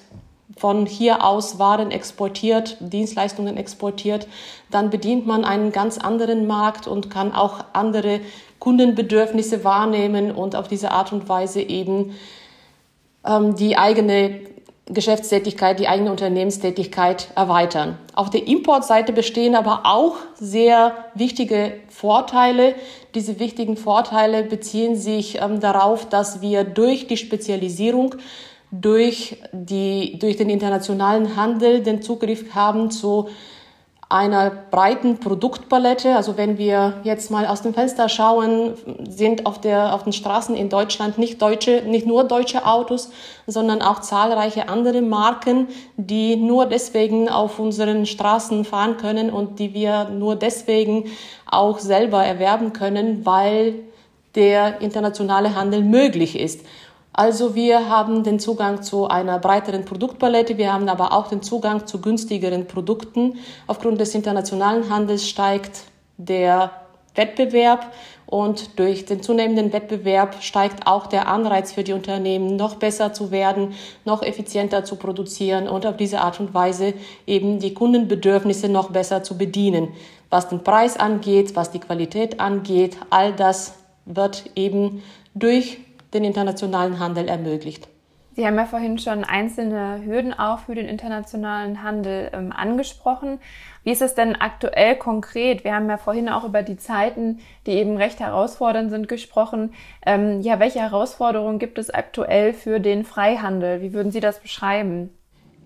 von 0.63 0.87
hier 0.87 1.25
aus 1.25 1.59
Waren 1.59 1.91
exportiert, 1.91 2.77
Dienstleistungen 2.79 3.57
exportiert, 3.57 4.29
dann 4.71 4.91
bedient 4.91 5.27
man 5.27 5.45
einen 5.45 5.73
ganz 5.73 5.99
anderen 5.99 6.47
Markt 6.47 6.87
und 6.87 7.11
kann 7.11 7.35
auch 7.35 7.65
andere 7.73 8.21
Kundenbedürfnisse 8.61 9.65
wahrnehmen 9.65 10.31
und 10.31 10.55
auf 10.55 10.69
diese 10.69 10.93
Art 10.93 11.13
und 11.13 11.29
Weise 11.29 11.61
eben 11.61 12.15
ähm, 13.27 13.57
die 13.57 13.77
eigene 13.77 14.39
Geschäftstätigkeit, 14.87 15.81
die 15.81 15.89
eigene 15.89 16.13
Unternehmenstätigkeit 16.13 17.27
erweitern. 17.35 17.99
Auf 18.15 18.31
der 18.31 18.47
Importseite 18.47 19.13
bestehen 19.13 19.57
aber 19.57 19.81
auch 19.83 20.15
sehr 20.37 20.95
wichtige 21.17 21.73
Vorteile. 21.89 22.77
Diese 23.17 23.41
wichtigen 23.41 23.77
Vorteile 23.77 24.45
beziehen 24.45 24.95
sich 24.95 25.43
ähm, 25.43 25.59
darauf, 25.59 26.09
dass 26.09 26.41
wir 26.41 26.63
durch 26.63 27.09
die 27.09 27.17
Spezialisierung 27.17 28.15
durch, 28.73 29.37
die, 29.53 30.19
durch 30.19 30.37
den 30.37 30.51
internationalen 30.51 31.37
Handel 31.37 31.83
den 31.83 32.03
Zugriff 32.03 32.55
haben 32.55 32.91
zu 32.91 33.29
einer 34.09 34.51
breiten 34.51 35.19
Produktpalette. 35.19 36.17
Also 36.17 36.37
wenn 36.37 36.59
wir 36.59 37.01
jetzt 37.03 37.31
mal 37.31 37.47
aus 37.47 37.63
dem 37.63 37.73
Fenster 37.73 38.09
schauen, 38.09 38.75
sind 39.09 39.47
auf, 39.47 39.61
der, 39.61 39.95
auf 39.95 40.05
den 40.05 40.13
Straßen 40.13 40.55
in 40.55 40.69
Deutschland 40.69 41.17
nicht, 41.17 41.41
deutsche, 41.41 41.83
nicht 41.87 42.07
nur 42.07 42.25
deutsche 42.25 42.67
Autos, 42.67 43.11
sondern 43.47 43.81
auch 43.81 44.01
zahlreiche 44.01 44.69
andere 44.69 45.01
Marken, 45.01 45.69
die 45.97 46.37
nur 46.37 46.67
deswegen 46.67 47.29
auf 47.29 47.59
unseren 47.59 48.05
Straßen 48.05 48.65
fahren 48.65 48.97
können 48.99 49.31
und 49.31 49.59
die 49.59 49.73
wir 49.73 50.11
nur 50.11 50.37
deswegen 50.37 51.07
auch 51.51 51.79
selber 51.79 52.23
erwerben 52.25 52.73
können, 52.75 53.25
weil 53.25 53.75
der 54.35 54.81
internationale 54.81 55.55
Handel 55.55 55.83
möglich 55.83 56.39
ist. 56.39 56.65
Also 57.15 57.55
wir 57.55 57.91
haben 57.91 58.25
den 58.25 58.39
Zugang 58.39 58.83
zu 58.83 59.07
einer 59.07 59.39
breiteren 59.39 59.85
Produktpalette, 59.85 60.57
wir 60.57 60.73
haben 60.73 60.89
aber 60.89 61.13
auch 61.13 61.29
den 61.29 61.43
Zugang 61.43 61.87
zu 61.87 62.01
günstigeren 62.01 62.67
Produkten. 62.67 63.39
Aufgrund 63.67 64.01
des 64.01 64.15
internationalen 64.15 64.89
Handels 64.89 65.29
steigt 65.29 65.83
der 66.17 66.71
Wettbewerb 67.15 67.93
und 68.25 68.79
durch 68.79 69.05
den 69.05 69.23
zunehmenden 69.23 69.75
Wettbewerb 69.75 70.43
steigt 70.43 70.87
auch 70.87 71.07
der 71.07 71.29
Anreiz 71.29 71.73
für 71.73 71.85
die 71.85 71.93
Unternehmen, 71.93 72.57
noch 72.57 72.77
besser 72.77 73.13
zu 73.13 73.31
werden, 73.31 73.75
noch 74.07 74.23
effizienter 74.23 74.85
zu 74.85 74.97
produzieren 74.97 75.69
und 75.69 75.85
auf 75.85 75.99
diese 75.99 76.23
Art 76.23 76.41
und 76.41 76.55
Weise 76.55 76.95
eben 77.27 77.59
die 77.59 77.75
Kundenbedürfnisse 77.75 78.71
noch 78.71 78.91
besser 78.91 79.23
zu 79.23 79.37
bedienen. 79.37 79.89
Was 80.31 80.49
den 80.49 80.65
Preis 80.65 80.97
angeht, 80.97 81.55
was 81.57 81.71
die 81.71 81.81
Qualität 81.81 82.41
angeht, 82.41 82.97
all 83.11 83.35
das 83.35 83.75
wird 84.07 84.45
eben 84.57 85.03
durch 85.35 85.79
den 86.15 86.25
internationalen 86.25 86.99
Handel 86.99 87.29
ermöglicht. 87.29 87.89
Sie 88.35 88.47
haben 88.47 88.57
ja 88.57 88.65
vorhin 88.65 88.99
schon 88.99 89.25
einzelne 89.25 90.01
Hürden 90.07 90.33
auch 90.33 90.61
für 90.61 90.75
den 90.75 90.89
internationalen 90.89 91.83
Handel 91.83 92.31
ähm, 92.33 92.51
angesprochen. 92.51 93.39
Wie 93.85 93.91
ist 93.91 94.01
es 94.01 94.15
denn 94.15 94.37
aktuell 94.37 94.97
konkret? 94.97 95.65
Wir 95.65 95.75
haben 95.75 95.89
ja 95.91 95.99
vorhin 95.99 96.31
auch 96.31 96.45
über 96.45 96.63
die 96.63 96.79
Zeiten, 96.79 97.41
die 97.67 97.73
eben 97.73 97.99
recht 97.99 98.21
herausfordernd 98.21 98.91
sind, 98.91 99.07
gesprochen. 99.07 99.75
Ähm, 100.07 100.41
ja, 100.41 100.61
welche 100.61 100.81
Herausforderungen 100.81 101.59
gibt 101.59 101.77
es 101.77 101.91
aktuell 101.91 102.55
für 102.55 102.81
den 102.81 103.05
Freihandel? 103.05 103.83
Wie 103.83 103.93
würden 103.93 104.13
Sie 104.13 104.21
das 104.21 104.41
beschreiben? 104.41 105.11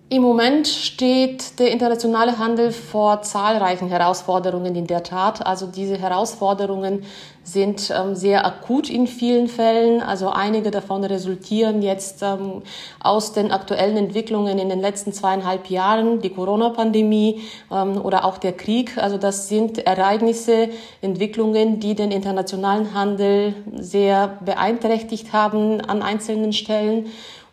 Im 0.09 0.21
Moment 0.21 0.67
steht 0.67 1.59
der 1.59 1.71
internationale 1.71 2.37
Handel 2.37 2.71
vor 2.71 3.23
zahlreichen 3.23 3.89
Herausforderungen 3.89 4.73
in 4.75 4.87
der 4.87 5.03
Tat. 5.03 5.45
Also 5.45 5.67
diese 5.67 5.97
Herausforderungen 5.97 7.03
sind 7.47 7.93
ähm, 7.95 8.13
sehr 8.13 8.45
akut 8.45 8.89
in 8.89 9.07
vielen 9.07 9.47
Fällen. 9.47 10.01
Also 10.01 10.29
einige 10.29 10.69
davon 10.69 11.05
resultieren 11.05 11.81
jetzt 11.81 12.21
ähm, 12.21 12.61
aus 12.99 13.31
den 13.31 13.51
aktuellen 13.51 13.95
Entwicklungen 13.95 14.59
in 14.59 14.67
den 14.67 14.81
letzten 14.81 15.13
zweieinhalb 15.13 15.69
Jahren, 15.69 16.19
die 16.19 16.29
Corona-Pandemie 16.29 17.41
ähm, 17.71 18.01
oder 18.03 18.25
auch 18.25 18.37
der 18.37 18.51
Krieg. 18.51 18.97
Also 18.97 19.17
das 19.17 19.47
sind 19.47 19.77
Ereignisse, 19.77 20.69
Entwicklungen, 21.01 21.79
die 21.79 21.95
den 21.95 22.11
internationalen 22.11 22.93
Handel 22.93 23.53
sehr 23.79 24.37
beeinträchtigt 24.43 25.31
haben 25.31 25.79
an 25.79 26.01
einzelnen 26.01 26.51
Stellen 26.51 27.05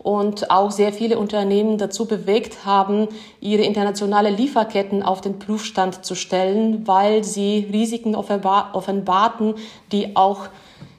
und 0.05 0.51
auch 0.51 0.71
sehr 0.71 0.93
viele 0.93 1.19
Unternehmen 1.19 1.79
dazu 1.79 2.05
bewegt 2.05 2.67
haben, 2.67 3.09
ihre 3.41 3.63
internationale 3.63 4.29
Lieferketten 4.29 5.03
auf 5.03 5.23
den 5.23 5.39
Prüfstand 5.39 6.05
zu 6.05 6.15
stellen, 6.15 6.87
weil 6.87 7.25
sie 7.25 7.67
Risiken 7.73 8.15
offenbarten, 8.15 9.55
die 9.93 10.15
auch 10.15 10.49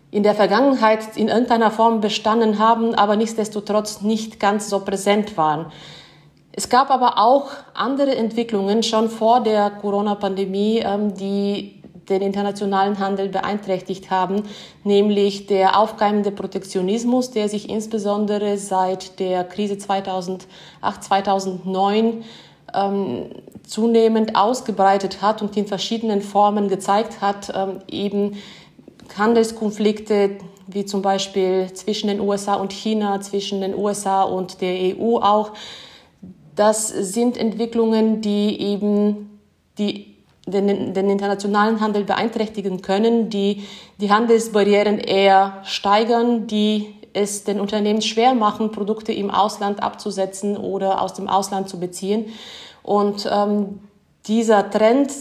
in 0.09 0.23
der 0.23 0.33
Vergangenheit 0.33 1.15
in 1.17 1.27
irgendeiner 1.27 1.69
Form 1.69 2.01
bestanden 2.01 2.57
haben, 2.57 2.95
aber 2.95 3.15
nichtsdestotrotz 3.15 4.01
nicht 4.01 4.39
ganz 4.39 4.71
so 4.71 4.79
präsent 4.79 5.37
waren. 5.37 5.67
Es 6.51 6.69
gab 6.69 6.89
aber 6.89 7.19
auch 7.19 7.51
andere 7.75 8.15
Entwicklungen 8.15 8.81
schon 8.81 9.09
vor 9.09 9.41
der 9.41 9.69
Corona-Pandemie, 9.69 10.81
ähm, 10.83 11.13
die 11.13 11.83
den 12.09 12.21
internationalen 12.21 12.99
Handel 12.99 13.29
beeinträchtigt 13.29 14.11
haben, 14.11 14.43
nämlich 14.83 15.47
der 15.47 15.79
aufkeimende 15.79 16.31
Protektionismus, 16.31 17.31
der 17.31 17.49
sich 17.49 17.69
insbesondere 17.69 18.57
seit 18.57 19.19
der 19.19 19.43
Krise 19.43 19.77
2008, 19.77 20.47
2009 21.03 22.23
ähm, 22.73 23.25
zunehmend 23.65 24.35
ausgebreitet 24.35 25.21
hat 25.21 25.41
und 25.41 25.57
in 25.57 25.65
verschiedenen 25.65 26.21
Formen 26.21 26.67
gezeigt 26.67 27.21
hat, 27.21 27.51
ähm, 27.55 27.79
eben 27.89 28.37
Handelskonflikte 29.17 30.37
wie 30.67 30.85
zum 30.85 31.01
Beispiel 31.01 31.71
zwischen 31.73 32.07
den 32.07 32.19
USA 32.19 32.55
und 32.55 32.73
China, 32.73 33.21
zwischen 33.21 33.61
den 33.61 33.75
USA 33.75 34.23
und 34.23 34.61
der 34.61 34.97
EU 34.97 35.17
auch. 35.17 35.51
Das 36.55 36.87
sind 36.87 37.37
Entwicklungen, 37.37 38.21
die 38.21 38.59
eben 38.59 39.39
die 39.77 40.14
den, 40.45 40.93
den 40.93 41.09
internationalen 41.09 41.81
Handel 41.81 42.03
beeinträchtigen 42.03 42.81
können, 42.81 43.29
die 43.29 43.63
die 43.99 44.11
Handelsbarrieren 44.11 44.99
eher 44.99 45.61
steigern, 45.63 46.47
die 46.47 46.95
es 47.13 47.43
den 47.45 47.59
Unternehmen 47.59 48.01
schwer 48.01 48.35
machen, 48.35 48.71
Produkte 48.71 49.13
im 49.13 49.31
Ausland 49.31 49.81
abzusetzen 49.81 50.57
oder 50.57 51.01
aus 51.01 51.13
dem 51.13 51.29
Ausland 51.29 51.69
zu 51.69 51.79
beziehen. 51.79 52.25
Und 52.83 53.27
ähm, 53.31 53.79
dieser 54.27 54.69
Trend 54.69 55.11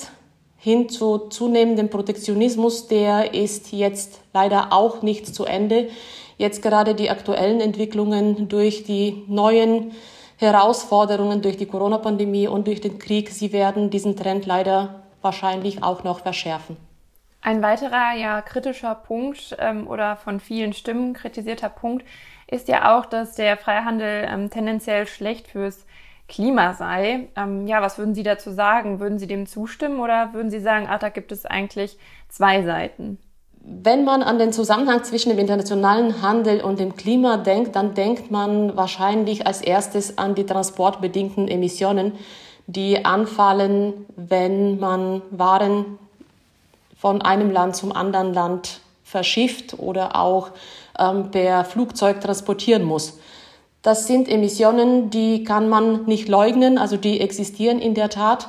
hin 0.57 0.89
zu 0.89 1.29
zunehmendem 1.29 1.91
Protektionismus, 1.91 2.89
der 2.89 3.35
ist 3.35 3.73
jetzt 3.73 4.21
leider 4.33 4.73
auch 4.73 5.03
nicht 5.03 5.35
zu 5.35 5.45
Ende. 5.45 5.89
Jetzt 6.37 6.63
gerade 6.63 6.95
die 6.95 7.11
aktuellen 7.11 7.61
Entwicklungen 7.61 8.49
durch 8.49 8.83
die 8.85 9.23
neuen 9.29 9.93
Herausforderungen, 10.37 11.43
durch 11.43 11.57
die 11.57 11.67
Corona-Pandemie 11.67 12.49
und 12.49 12.67
durch 12.67 12.81
den 12.81 12.99
Krieg, 12.99 13.31
sie 13.31 13.53
werden 13.53 13.91
diesen 13.91 14.17
Trend 14.17 14.47
leider 14.47 15.04
wahrscheinlich 15.25 15.83
auch 15.83 16.05
noch 16.05 16.21
verschärfen. 16.21 16.77
Ein 17.41 17.63
weiterer 17.63 18.15
ja 18.17 18.41
kritischer 18.41 18.95
Punkt 18.95 19.57
ähm, 19.59 19.87
oder 19.87 20.17
von 20.17 20.41
vielen 20.41 20.73
Stimmen 20.73 21.13
kritisierter 21.13 21.69
Punkt 21.69 22.05
ist 22.47 22.69
ja 22.69 22.97
auch, 22.97 23.07
dass 23.07 23.35
der 23.35 23.57
Freihandel 23.57 24.27
ähm, 24.31 24.51
tendenziell 24.51 25.07
schlecht 25.07 25.49
fürs 25.49 25.85
Klima 26.27 26.73
sei. 26.73 27.29
Ähm, 27.37 27.67
ja, 27.67 27.83
was 27.83 27.99
würden 27.99 28.15
Sie 28.15 28.23
dazu 28.23 28.51
sagen? 28.51 28.99
Würden 28.99 29.19
Sie 29.19 29.27
dem 29.27 29.47
zustimmen 29.47 30.01
oder 30.01 30.33
würden 30.33 30.51
Sie 30.51 30.61
sagen, 30.61 30.87
ach, 30.89 30.99
da 30.99 31.11
gibt 31.11 31.33
es 31.33 31.45
eigentlich 31.45 31.99
zwei 32.29 32.63
Seiten? 32.63 33.19
Wenn 33.61 34.05
man 34.05 34.23
an 34.23 34.39
den 34.39 34.53
Zusammenhang 34.53 35.05
zwischen 35.05 35.31
dem 35.31 35.39
internationalen 35.39 36.23
Handel 36.23 36.61
und 36.61 36.79
dem 36.79 36.97
Klima 36.97 37.39
denkt, 37.39 37.77
dann 37.77 37.95
denkt 37.95 38.31
man 38.31 38.77
wahrscheinlich 38.77 39.47
als 39.47 39.63
erstes 39.63 40.19
an 40.19 40.35
die 40.35 40.45
transportbedingten 40.45 41.49
Emissionen, 41.49 42.13
die 42.67 43.05
anfallen, 43.05 44.07
wenn 44.17 44.79
man 44.79 45.23
Waren 45.31 45.99
von 46.97 47.23
einem 47.23 47.51
Land 47.51 47.77
zum 47.77 47.93
anderen 47.93 48.33
Land 48.33 48.81
verschifft 49.05 49.79
oder 49.79 50.17
auch 50.17 50.49
ähm, 50.99 51.31
per 51.31 51.65
Flugzeug 51.65 52.21
transportieren 52.21 52.83
muss. 52.83 53.19
Das 53.83 54.07
sind 54.07 54.29
Emissionen, 54.29 55.11
die 55.11 55.45
kann 55.45 55.69
man 55.69 56.07
nicht 56.07 56.29
leugnen, 56.29 56.79
also 56.79 56.97
die 56.97 57.21
existieren 57.21 57.79
in 57.79 57.95
der 57.95 58.09
Tat. 58.09 58.49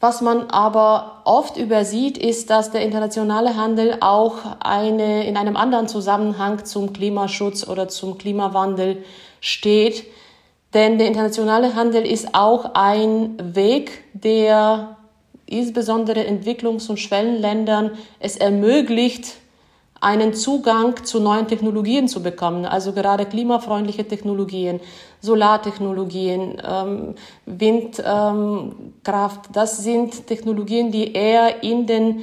Was 0.00 0.20
man 0.20 0.50
aber 0.50 1.22
oft 1.24 1.56
übersieht, 1.56 2.18
ist, 2.18 2.50
dass 2.50 2.72
der 2.72 2.82
internationale 2.82 3.56
Handel 3.56 3.98
auch 4.00 4.38
eine, 4.60 5.26
in 5.26 5.36
einem 5.36 5.56
anderen 5.56 5.86
Zusammenhang 5.86 6.64
zum 6.64 6.92
Klimaschutz 6.92 7.66
oder 7.66 7.88
zum 7.88 8.18
Klimawandel 8.18 9.04
steht. 9.40 10.04
Denn 10.74 10.98
der 10.98 11.06
internationale 11.06 11.76
Handel 11.76 12.04
ist 12.04 12.34
auch 12.34 12.72
ein 12.74 13.36
Weg, 13.54 14.02
der 14.12 14.96
insbesondere 15.46 16.26
Entwicklungs- 16.26 16.90
und 16.90 16.98
Schwellenländern 16.98 17.92
es 18.18 18.36
ermöglicht, 18.36 19.36
einen 20.00 20.34
Zugang 20.34 21.04
zu 21.04 21.20
neuen 21.20 21.48
Technologien 21.48 22.08
zu 22.08 22.22
bekommen, 22.22 22.66
also 22.66 22.92
gerade 22.92 23.24
klimafreundliche 23.24 24.06
Technologien, 24.06 24.80
Solartechnologien, 25.20 26.60
ähm, 26.62 27.14
Windkraft. 27.46 29.46
Ähm, 29.46 29.52
das 29.52 29.78
sind 29.78 30.26
Technologien, 30.26 30.90
die 30.90 31.14
eher 31.14 31.62
in 31.62 31.86
den 31.86 32.22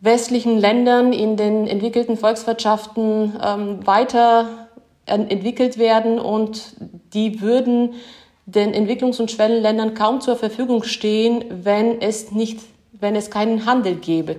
westlichen 0.00 0.58
Ländern, 0.58 1.12
in 1.12 1.36
den 1.36 1.68
entwickelten 1.68 2.16
Volkswirtschaften 2.16 3.38
ähm, 3.44 3.86
weiter 3.86 4.66
entwickelt 5.06 5.78
werden 5.78 6.18
und 6.18 6.74
die 7.12 7.40
würden 7.40 7.94
den 8.46 8.72
Entwicklungs- 8.72 9.20
und 9.20 9.30
Schwellenländern 9.30 9.94
kaum 9.94 10.20
zur 10.20 10.36
Verfügung 10.36 10.84
stehen, 10.84 11.44
wenn 11.64 12.00
es 12.00 12.30
nicht, 12.30 12.60
wenn 12.92 13.16
es 13.16 13.30
keinen 13.30 13.66
Handel 13.66 13.96
gäbe. 13.96 14.36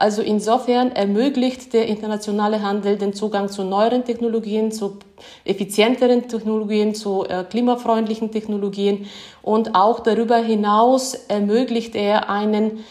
Also 0.00 0.22
insofern 0.22 0.92
ermöglicht 0.92 1.74
der 1.74 1.86
internationale 1.86 2.62
Handel 2.62 2.96
den 2.96 3.12
Zugang 3.12 3.50
zu 3.50 3.64
neueren 3.64 4.06
Technologien, 4.06 4.72
zu 4.72 4.96
effizienteren 5.44 6.26
Technologien, 6.26 6.94
zu 6.94 7.26
äh, 7.28 7.44
klimafreundlichen 7.44 8.32
Technologien 8.32 9.06
und 9.42 9.74
auch 9.74 10.00
darüber 10.00 10.38
hinaus 10.38 11.12
ermöglicht 11.28 11.94
er 11.94 12.30
einen 12.30 12.82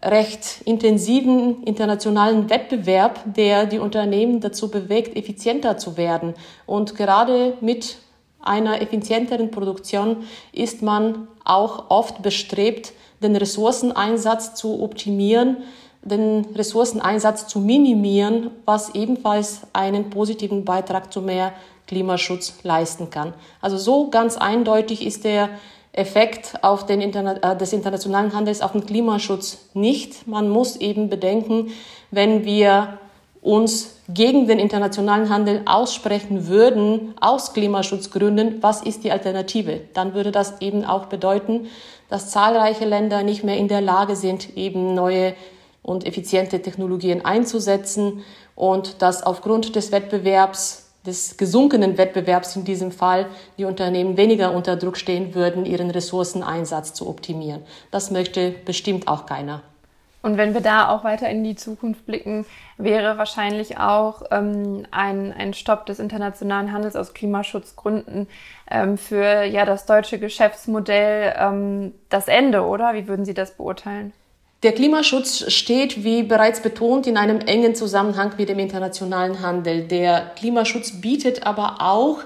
recht 0.00 0.60
intensiven 0.64 1.64
internationalen 1.64 2.48
Wettbewerb, 2.50 3.20
der 3.24 3.66
die 3.66 3.80
Unternehmen 3.80 4.40
dazu 4.40 4.70
bewegt, 4.70 5.16
effizienter 5.16 5.76
zu 5.76 5.96
werden. 5.96 6.34
Und 6.66 6.94
gerade 6.94 7.54
mit 7.60 7.96
einer 8.44 8.80
effizienteren 8.80 9.50
Produktion 9.50 10.24
ist 10.52 10.82
man 10.82 11.28
auch 11.44 11.90
oft 11.90 12.22
bestrebt, 12.22 12.92
den 13.22 13.36
Ressourceneinsatz 13.36 14.54
zu 14.54 14.82
optimieren, 14.82 15.58
den 16.02 16.46
Ressourceneinsatz 16.54 17.46
zu 17.46 17.60
minimieren, 17.60 18.50
was 18.66 18.94
ebenfalls 18.94 19.62
einen 19.72 20.10
positiven 20.10 20.64
Beitrag 20.64 21.12
zu 21.12 21.22
mehr 21.22 21.52
Klimaschutz 21.86 22.54
leisten 22.62 23.10
kann. 23.10 23.34
Also 23.60 23.78
so 23.78 24.10
ganz 24.10 24.36
eindeutig 24.36 25.04
ist 25.04 25.24
der 25.24 25.50
Effekt 25.92 26.54
auf 26.62 26.86
den 26.86 27.00
Interna 27.00 27.36
äh, 27.52 27.56
des 27.56 27.72
internationalen 27.72 28.34
Handels 28.34 28.62
auf 28.62 28.72
den 28.72 28.84
Klimaschutz 28.84 29.70
nicht. 29.74 30.26
Man 30.26 30.48
muss 30.48 30.76
eben 30.76 31.08
bedenken, 31.08 31.70
wenn 32.10 32.44
wir 32.44 32.98
uns 33.40 33.93
gegen 34.08 34.46
den 34.46 34.58
internationalen 34.58 35.30
Handel 35.30 35.62
aussprechen 35.64 36.46
würden, 36.46 37.14
aus 37.20 37.54
Klimaschutzgründen, 37.54 38.62
was 38.62 38.82
ist 38.82 39.04
die 39.04 39.10
Alternative? 39.10 39.80
Dann 39.94 40.14
würde 40.14 40.30
das 40.30 40.60
eben 40.60 40.84
auch 40.84 41.06
bedeuten, 41.06 41.68
dass 42.10 42.30
zahlreiche 42.30 42.84
Länder 42.84 43.22
nicht 43.22 43.44
mehr 43.44 43.56
in 43.56 43.68
der 43.68 43.80
Lage 43.80 44.16
sind, 44.16 44.56
eben 44.56 44.94
neue 44.94 45.34
und 45.82 46.06
effiziente 46.06 46.60
Technologien 46.60 47.24
einzusetzen 47.24 48.22
und 48.54 49.02
dass 49.02 49.22
aufgrund 49.22 49.76
des 49.76 49.92
Wettbewerbs 49.92 50.84
des 51.06 51.36
gesunkenen 51.36 51.98
Wettbewerbs 51.98 52.56
in 52.56 52.64
diesem 52.64 52.90
Fall 52.90 53.26
die 53.58 53.66
Unternehmen 53.66 54.16
weniger 54.16 54.54
unter 54.54 54.76
Druck 54.76 54.96
stehen 54.96 55.34
würden, 55.34 55.66
ihren 55.66 55.90
Ressourceneinsatz 55.90 56.94
zu 56.94 57.08
optimieren. 57.08 57.62
Das 57.90 58.10
möchte 58.10 58.54
bestimmt 58.64 59.06
auch 59.06 59.26
keiner. 59.26 59.62
Und 60.24 60.38
wenn 60.38 60.54
wir 60.54 60.62
da 60.62 60.88
auch 60.88 61.04
weiter 61.04 61.28
in 61.28 61.44
die 61.44 61.54
Zukunft 61.54 62.06
blicken, 62.06 62.46
wäre 62.78 63.18
wahrscheinlich 63.18 63.76
auch 63.76 64.22
ähm, 64.30 64.86
ein, 64.90 65.34
ein 65.34 65.52
Stopp 65.52 65.84
des 65.84 65.98
internationalen 65.98 66.72
Handels 66.72 66.96
aus 66.96 67.12
Klimaschutzgründen 67.12 68.26
ähm, 68.70 68.96
für 68.96 69.44
ja 69.44 69.66
das 69.66 69.84
deutsche 69.84 70.18
Geschäftsmodell 70.18 71.34
ähm, 71.38 71.92
das 72.08 72.28
Ende, 72.28 72.62
oder? 72.62 72.94
Wie 72.94 73.06
würden 73.06 73.26
Sie 73.26 73.34
das 73.34 73.58
beurteilen? 73.58 74.14
Der 74.62 74.72
Klimaschutz 74.72 75.52
steht, 75.52 76.04
wie 76.04 76.22
bereits 76.22 76.62
betont, 76.62 77.06
in 77.06 77.18
einem 77.18 77.40
engen 77.40 77.74
Zusammenhang 77.74 78.32
mit 78.38 78.48
dem 78.48 78.58
internationalen 78.58 79.42
Handel. 79.42 79.82
Der 79.88 80.30
Klimaschutz 80.36 81.02
bietet 81.02 81.46
aber 81.46 81.76
auch 81.80 82.20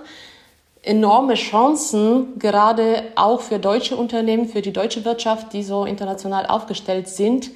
enorme 0.85 1.35
Chancen, 1.35 2.39
gerade 2.39 3.03
auch 3.17 3.41
für 3.41 3.59
deutsche 3.59 3.97
Unternehmen, 3.97 4.49
für 4.49 4.63
die 4.63 4.73
deutsche 4.73 5.05
Wirtschaft, 5.05 5.53
die 5.53 5.65
so 5.65 5.85
international 5.85 6.47
aufgestellt 6.47 7.09
sind, 7.09 7.51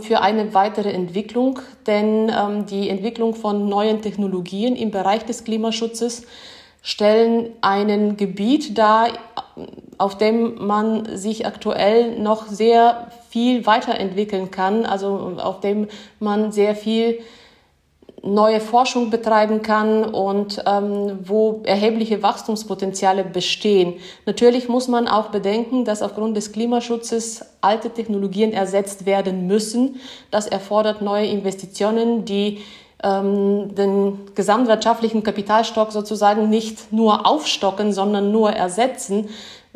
für 0.00 0.20
eine 0.20 0.54
weitere 0.54 0.90
Entwicklung, 0.92 1.58
denn 1.86 2.30
ähm, 2.30 2.66
die 2.66 2.88
Entwicklung 2.88 3.34
von 3.34 3.68
neuen 3.68 4.02
Technologien 4.02 4.76
im 4.76 4.90
Bereich 4.90 5.24
des 5.24 5.44
Klimaschutzes 5.44 6.24
stellen 6.82 7.50
einen 7.60 8.16
Gebiet 8.16 8.76
dar, 8.76 9.08
auf 9.98 10.18
dem 10.18 10.66
man 10.66 11.16
sich 11.16 11.46
aktuell 11.46 12.18
noch 12.18 12.48
sehr 12.48 13.08
viel 13.28 13.66
weiterentwickeln 13.66 14.50
kann, 14.50 14.84
also 14.84 15.36
auf 15.38 15.60
dem 15.60 15.88
man 16.18 16.50
sehr 16.52 16.74
viel 16.74 17.20
neue 18.22 18.60
Forschung 18.60 19.10
betreiben 19.10 19.62
kann 19.62 20.04
und 20.04 20.62
ähm, 20.64 21.18
wo 21.24 21.60
erhebliche 21.64 22.22
Wachstumspotenziale 22.22 23.24
bestehen. 23.24 23.94
Natürlich 24.26 24.68
muss 24.68 24.86
man 24.86 25.08
auch 25.08 25.28
bedenken, 25.28 25.84
dass 25.84 26.02
aufgrund 26.02 26.36
des 26.36 26.52
Klimaschutzes 26.52 27.44
alte 27.60 27.90
Technologien 27.90 28.52
ersetzt 28.52 29.06
werden 29.06 29.46
müssen. 29.48 30.00
Das 30.30 30.46
erfordert 30.46 31.02
neue 31.02 31.26
Investitionen, 31.26 32.24
die 32.24 32.60
ähm, 33.02 33.74
den 33.74 34.18
gesamtwirtschaftlichen 34.36 35.24
Kapitalstock 35.24 35.90
sozusagen 35.90 36.48
nicht 36.48 36.92
nur 36.92 37.26
aufstocken, 37.26 37.92
sondern 37.92 38.30
nur 38.30 38.52
ersetzen, 38.52 39.28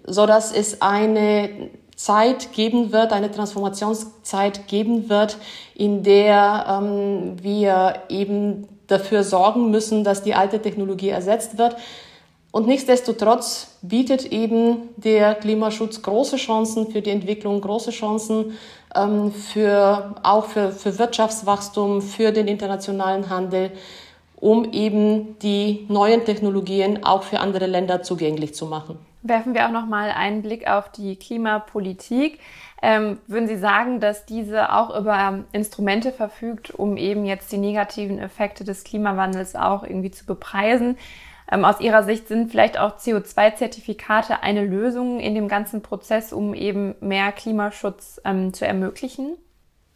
so 0.04 0.26
dass 0.26 0.52
es 0.52 0.82
eine 0.82 1.70
Zeit 1.96 2.52
geben 2.52 2.92
wird, 2.92 3.12
eine 3.12 3.30
Transformationszeit 3.30 4.68
geben 4.68 5.08
wird, 5.08 5.38
in 5.74 6.02
der 6.02 6.66
ähm, 6.68 7.42
wir 7.42 8.02
eben 8.10 8.68
dafür 8.86 9.24
sorgen 9.24 9.70
müssen, 9.70 10.04
dass 10.04 10.22
die 10.22 10.34
alte 10.34 10.60
Technologie 10.60 11.08
ersetzt 11.08 11.58
wird. 11.58 11.76
Und 12.52 12.66
nichtsdestotrotz 12.66 13.78
bietet 13.82 14.32
eben 14.32 14.88
der 14.96 15.34
Klimaschutz 15.34 16.00
große 16.02 16.36
Chancen 16.36 16.90
für 16.90 17.02
die 17.02 17.10
Entwicklung, 17.10 17.60
große 17.60 17.90
Chancen 17.90 18.56
ähm, 18.94 19.32
für, 19.32 20.14
auch 20.22 20.46
für, 20.46 20.72
für 20.72 20.98
Wirtschaftswachstum, 20.98 22.00
für 22.00 22.32
den 22.32 22.48
internationalen 22.48 23.28
Handel, 23.28 23.72
um 24.36 24.72
eben 24.72 25.38
die 25.40 25.86
neuen 25.88 26.24
Technologien 26.24 27.04
auch 27.04 27.22
für 27.22 27.40
andere 27.40 27.66
Länder 27.66 28.02
zugänglich 28.02 28.54
zu 28.54 28.66
machen 28.66 28.98
werfen 29.28 29.54
wir 29.54 29.66
auch 29.66 29.72
noch 29.72 29.86
mal 29.86 30.10
einen 30.10 30.42
Blick 30.42 30.68
auf 30.68 30.90
die 30.90 31.16
Klimapolitik. 31.16 32.38
Ähm, 32.82 33.18
würden 33.26 33.48
Sie 33.48 33.56
sagen, 33.56 34.00
dass 34.00 34.26
diese 34.26 34.72
auch 34.72 34.96
über 34.96 35.44
Instrumente 35.52 36.12
verfügt, 36.12 36.70
um 36.70 36.96
eben 36.96 37.24
jetzt 37.24 37.50
die 37.52 37.58
negativen 37.58 38.18
Effekte 38.18 38.64
des 38.64 38.84
Klimawandels 38.84 39.56
auch 39.56 39.82
irgendwie 39.82 40.10
zu 40.10 40.26
bepreisen? 40.26 40.98
Ähm, 41.50 41.64
aus 41.64 41.80
Ihrer 41.80 42.02
Sicht 42.02 42.28
sind 42.28 42.50
vielleicht 42.50 42.78
auch 42.78 42.98
CO2-Zertifikate 42.98 44.42
eine 44.42 44.64
Lösung 44.64 45.20
in 45.20 45.34
dem 45.34 45.48
ganzen 45.48 45.80
Prozess, 45.80 46.32
um 46.32 46.54
eben 46.54 46.94
mehr 47.00 47.32
Klimaschutz 47.32 48.20
ähm, 48.24 48.52
zu 48.52 48.66
ermöglichen? 48.66 49.36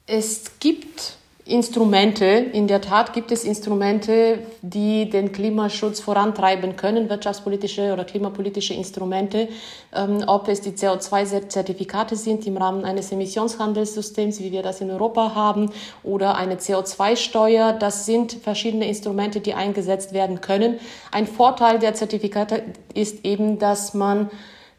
Es 0.06 0.58
gibt 0.58 1.18
Instrumente. 1.50 2.24
In 2.26 2.68
der 2.68 2.80
Tat 2.80 3.12
gibt 3.12 3.32
es 3.32 3.44
Instrumente, 3.44 4.38
die 4.62 5.10
den 5.10 5.32
Klimaschutz 5.32 6.00
vorantreiben 6.00 6.76
können, 6.76 7.10
wirtschaftspolitische 7.10 7.92
oder 7.92 8.04
klimapolitische 8.04 8.74
Instrumente, 8.74 9.48
ähm, 9.94 10.22
ob 10.26 10.48
es 10.48 10.60
die 10.60 10.70
CO2-Zertifikate 10.70 12.16
sind 12.16 12.46
im 12.46 12.56
Rahmen 12.56 12.84
eines 12.84 13.10
Emissionshandelssystems, 13.12 14.40
wie 14.40 14.52
wir 14.52 14.62
das 14.62 14.80
in 14.80 14.90
Europa 14.90 15.34
haben, 15.34 15.70
oder 16.04 16.36
eine 16.36 16.56
CO2-Steuer. 16.56 17.72
Das 17.72 18.06
sind 18.06 18.32
verschiedene 18.32 18.86
Instrumente, 18.86 19.40
die 19.40 19.54
eingesetzt 19.54 20.12
werden 20.12 20.40
können. 20.40 20.78
Ein 21.10 21.26
Vorteil 21.26 21.78
der 21.78 21.94
Zertifikate 21.94 22.62
ist 22.94 23.24
eben, 23.24 23.58
dass 23.58 23.92
man 23.92 24.30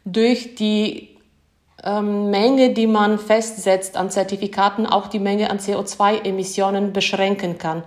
durch 0.04 0.54
die 0.56 1.11
ähm, 1.84 2.30
Menge, 2.30 2.70
die 2.70 2.86
man 2.86 3.18
festsetzt 3.18 3.96
an 3.96 4.10
Zertifikaten, 4.10 4.86
auch 4.86 5.08
die 5.08 5.18
Menge 5.18 5.50
an 5.50 5.58
CO2-Emissionen 5.58 6.92
beschränken 6.92 7.58
kann. 7.58 7.82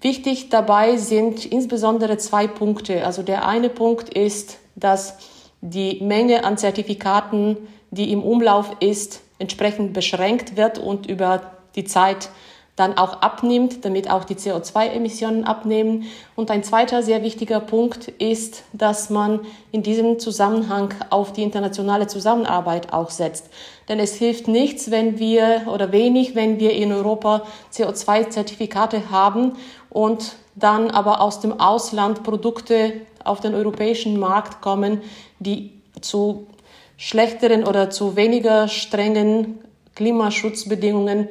Wichtig 0.00 0.50
dabei 0.50 0.96
sind 0.96 1.46
insbesondere 1.46 2.18
zwei 2.18 2.46
Punkte. 2.46 3.06
Also 3.06 3.22
der 3.22 3.46
eine 3.46 3.68
Punkt 3.68 4.10
ist, 4.10 4.58
dass 4.74 5.16
die 5.60 6.00
Menge 6.02 6.44
an 6.44 6.58
Zertifikaten, 6.58 7.56
die 7.90 8.12
im 8.12 8.22
Umlauf 8.22 8.76
ist, 8.80 9.22
entsprechend 9.38 9.92
beschränkt 9.92 10.56
wird 10.56 10.78
und 10.78 11.06
über 11.06 11.52
die 11.74 11.84
Zeit 11.84 12.30
dann 12.76 12.98
auch 12.98 13.22
abnimmt, 13.22 13.86
damit 13.86 14.10
auch 14.10 14.24
die 14.24 14.34
CO2-Emissionen 14.34 15.44
abnehmen. 15.44 16.04
Und 16.34 16.50
ein 16.50 16.62
zweiter 16.62 17.02
sehr 17.02 17.22
wichtiger 17.22 17.58
Punkt 17.58 18.08
ist, 18.08 18.64
dass 18.74 19.08
man 19.08 19.40
in 19.72 19.82
diesem 19.82 20.18
Zusammenhang 20.18 20.92
auf 21.08 21.32
die 21.32 21.42
internationale 21.42 22.06
Zusammenarbeit 22.06 22.92
auch 22.92 23.08
setzt. 23.08 23.48
Denn 23.88 23.98
es 23.98 24.14
hilft 24.14 24.46
nichts, 24.46 24.90
wenn 24.90 25.18
wir 25.18 25.62
oder 25.72 25.90
wenig, 25.90 26.34
wenn 26.34 26.60
wir 26.60 26.72
in 26.72 26.92
Europa 26.92 27.42
CO2-Zertifikate 27.72 29.10
haben 29.10 29.52
und 29.88 30.36
dann 30.54 30.90
aber 30.90 31.22
aus 31.22 31.40
dem 31.40 31.58
Ausland 31.58 32.24
Produkte 32.24 32.92
auf 33.24 33.40
den 33.40 33.54
europäischen 33.54 34.18
Markt 34.18 34.60
kommen, 34.60 35.00
die 35.38 35.72
zu 36.02 36.46
schlechteren 36.98 37.64
oder 37.64 37.88
zu 37.88 38.16
weniger 38.16 38.68
strengen 38.68 39.60
Klimaschutzbedingungen 39.94 41.28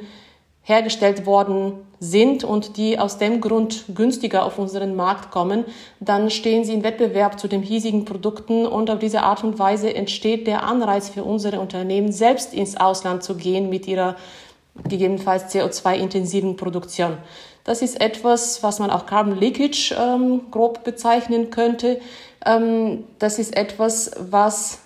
hergestellt 0.66 1.26
worden 1.26 1.74
sind 2.00 2.42
und 2.42 2.76
die 2.76 2.98
aus 2.98 3.18
dem 3.18 3.40
Grund 3.40 3.84
günstiger 3.94 4.44
auf 4.44 4.58
unseren 4.58 4.96
Markt 4.96 5.30
kommen, 5.30 5.64
dann 6.00 6.28
stehen 6.28 6.64
sie 6.64 6.74
in 6.74 6.82
Wettbewerb 6.82 7.38
zu 7.38 7.46
den 7.46 7.62
hiesigen 7.62 8.04
Produkten 8.04 8.66
und 8.66 8.90
auf 8.90 8.98
diese 8.98 9.22
Art 9.22 9.44
und 9.44 9.60
Weise 9.60 9.94
entsteht 9.94 10.48
der 10.48 10.64
Anreiz 10.64 11.08
für 11.08 11.22
unsere 11.22 11.60
Unternehmen, 11.60 12.10
selbst 12.10 12.52
ins 12.52 12.76
Ausland 12.76 13.22
zu 13.22 13.36
gehen 13.36 13.70
mit 13.70 13.86
ihrer 13.86 14.16
gegebenenfalls 14.88 15.54
CO2-intensiven 15.54 16.56
Produktion. 16.56 17.16
Das 17.62 17.80
ist 17.80 18.00
etwas, 18.00 18.64
was 18.64 18.80
man 18.80 18.90
auch 18.90 19.06
Carbon 19.06 19.38
Leakage 19.38 19.94
ähm, 19.96 20.50
grob 20.50 20.82
bezeichnen 20.82 21.50
könnte. 21.50 22.00
Ähm, 22.44 23.04
das 23.20 23.38
ist 23.38 23.56
etwas, 23.56 24.10
was 24.18 24.80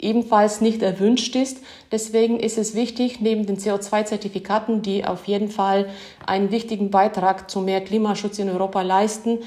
ebenfalls 0.00 0.60
nicht 0.60 0.82
erwünscht 0.82 1.36
ist. 1.36 1.58
Deswegen 1.92 2.40
ist 2.40 2.58
es 2.58 2.74
wichtig, 2.74 3.20
neben 3.20 3.46
den 3.46 3.58
CO2-Zertifikaten, 3.58 4.82
die 4.82 5.04
auf 5.04 5.26
jeden 5.26 5.50
Fall 5.50 5.88
einen 6.26 6.50
wichtigen 6.50 6.90
Beitrag 6.90 7.50
zu 7.50 7.60
mehr 7.60 7.80
Klimaschutz 7.80 8.38
in 8.38 8.48
Europa 8.48 8.82
leisten, 8.82 9.38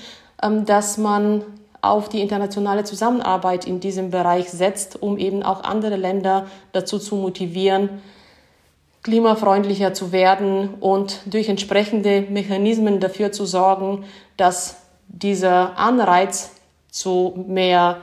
ähm, 0.42 0.66
dass 0.66 0.98
man 0.98 1.44
auf 1.82 2.08
die 2.08 2.22
internationale 2.22 2.86
Zusammenarbeit 2.86 3.66
in 3.68 3.82
diesem 3.82 4.10
Bereich 4.10 4.50
setzt, 4.50 5.02
um 5.02 5.18
eben 5.18 5.44
auch 5.44 5.63
andere 5.63 5.98
Länder 5.98 6.48
dazu 6.72 6.98
zu 6.98 7.18
motivieren, 7.18 8.02
klimafreundlicher 9.04 9.94
zu 9.94 10.13
werden 10.13 10.76
und 10.80 11.20
durch 11.26 11.50
entsprechende 11.50 12.22
Mechanismen 12.22 13.02
dafür 13.02 13.34
zu 13.34 13.46
sorgen, 13.46 14.06
dass 14.38 14.78
dieser 15.10 15.78
Anreiz 15.78 16.52
zu 16.89 17.34
mehr 17.48 17.98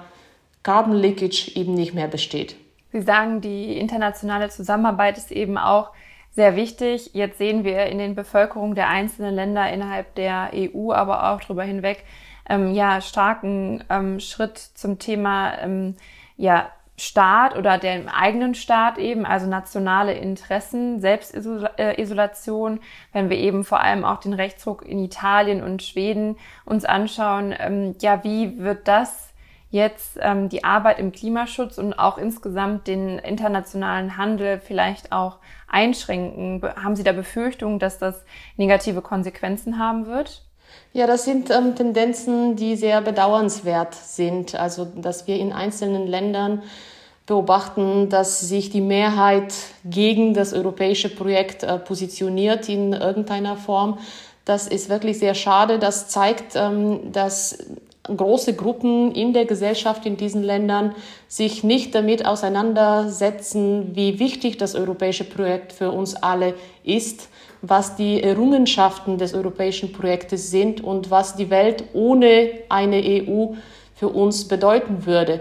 Carbon 0.62 0.94
Leakage 0.94 1.52
eben 1.54 1.74
nicht 1.74 1.94
mehr 1.94 2.08
besteht. 2.08 2.56
Sie 2.92 3.02
sagen, 3.02 3.40
die 3.40 3.78
internationale 3.78 4.48
Zusammenarbeit 4.48 5.16
ist 5.16 5.30
eben 5.30 5.56
auch 5.56 5.90
sehr 6.32 6.56
wichtig. 6.56 7.10
Jetzt 7.12 7.38
sehen 7.38 7.64
wir 7.64 7.86
in 7.86 7.98
den 7.98 8.14
Bevölkerungen 8.14 8.74
der 8.74 8.88
einzelnen 8.88 9.34
Länder 9.34 9.72
innerhalb 9.72 10.14
der 10.14 10.50
EU, 10.54 10.92
aber 10.92 11.30
auch 11.30 11.40
darüber 11.40 11.64
hinweg, 11.64 12.04
ähm, 12.48 12.72
ja, 12.74 13.00
starken 13.00 13.84
ähm, 13.90 14.20
Schritt 14.20 14.58
zum 14.58 14.98
Thema, 14.98 15.58
ähm, 15.60 15.96
ja, 16.36 16.70
Staat 16.96 17.56
oder 17.56 17.78
dem 17.78 18.08
eigenen 18.08 18.54
Staat 18.54 18.98
eben, 18.98 19.24
also 19.24 19.46
nationale 19.46 20.12
Interessen, 20.12 21.00
Selbstisolation, 21.00 22.80
wenn 23.14 23.30
wir 23.30 23.38
eben 23.38 23.64
vor 23.64 23.80
allem 23.80 24.04
auch 24.04 24.20
den 24.20 24.34
Rechtsruck 24.34 24.84
in 24.86 25.02
Italien 25.02 25.62
und 25.62 25.82
Schweden 25.82 26.36
uns 26.66 26.84
anschauen, 26.84 27.54
ähm, 27.58 27.94
ja, 28.02 28.22
wie 28.22 28.58
wird 28.58 28.86
das 28.86 29.29
jetzt 29.70 30.18
ähm, 30.20 30.48
die 30.48 30.64
Arbeit 30.64 30.98
im 30.98 31.12
Klimaschutz 31.12 31.78
und 31.78 31.94
auch 31.94 32.18
insgesamt 32.18 32.86
den 32.86 33.18
internationalen 33.18 34.16
Handel 34.16 34.60
vielleicht 34.60 35.12
auch 35.12 35.38
einschränken? 35.68 36.62
Haben 36.62 36.96
Sie 36.96 37.04
da 37.04 37.12
Befürchtungen, 37.12 37.78
dass 37.78 37.98
das 37.98 38.24
negative 38.56 39.02
Konsequenzen 39.02 39.78
haben 39.78 40.06
wird? 40.06 40.42
Ja, 40.92 41.06
das 41.06 41.24
sind 41.24 41.50
ähm, 41.50 41.74
Tendenzen, 41.76 42.56
die 42.56 42.76
sehr 42.76 43.00
bedauernswert 43.00 43.94
sind. 43.94 44.54
Also, 44.54 44.84
dass 44.84 45.26
wir 45.26 45.36
in 45.36 45.52
einzelnen 45.52 46.06
Ländern 46.06 46.62
beobachten, 47.26 48.08
dass 48.08 48.40
sich 48.40 48.70
die 48.70 48.80
Mehrheit 48.80 49.54
gegen 49.84 50.34
das 50.34 50.52
europäische 50.52 51.08
Projekt 51.08 51.62
äh, 51.62 51.78
positioniert 51.78 52.68
in 52.68 52.92
irgendeiner 52.92 53.56
Form. 53.56 53.98
Das 54.44 54.66
ist 54.66 54.88
wirklich 54.88 55.20
sehr 55.20 55.34
schade. 55.34 55.78
Das 55.78 56.08
zeigt, 56.08 56.56
ähm, 56.56 57.12
dass 57.12 57.58
große 58.16 58.54
Gruppen 58.54 59.12
in 59.12 59.32
der 59.32 59.44
Gesellschaft 59.44 60.06
in 60.06 60.16
diesen 60.16 60.42
Ländern 60.42 60.94
sich 61.28 61.64
nicht 61.64 61.94
damit 61.94 62.26
auseinandersetzen, 62.26 63.94
wie 63.94 64.18
wichtig 64.18 64.58
das 64.58 64.74
europäische 64.74 65.24
Projekt 65.24 65.72
für 65.72 65.90
uns 65.90 66.14
alle 66.14 66.54
ist, 66.84 67.28
was 67.62 67.96
die 67.96 68.22
Errungenschaften 68.22 69.18
des 69.18 69.34
europäischen 69.34 69.92
Projektes 69.92 70.50
sind 70.50 70.82
und 70.82 71.10
was 71.10 71.36
die 71.36 71.50
Welt 71.50 71.84
ohne 71.92 72.50
eine 72.68 72.96
EU 72.96 73.54
für 73.94 74.08
uns 74.08 74.48
bedeuten 74.48 75.06
würde. 75.06 75.40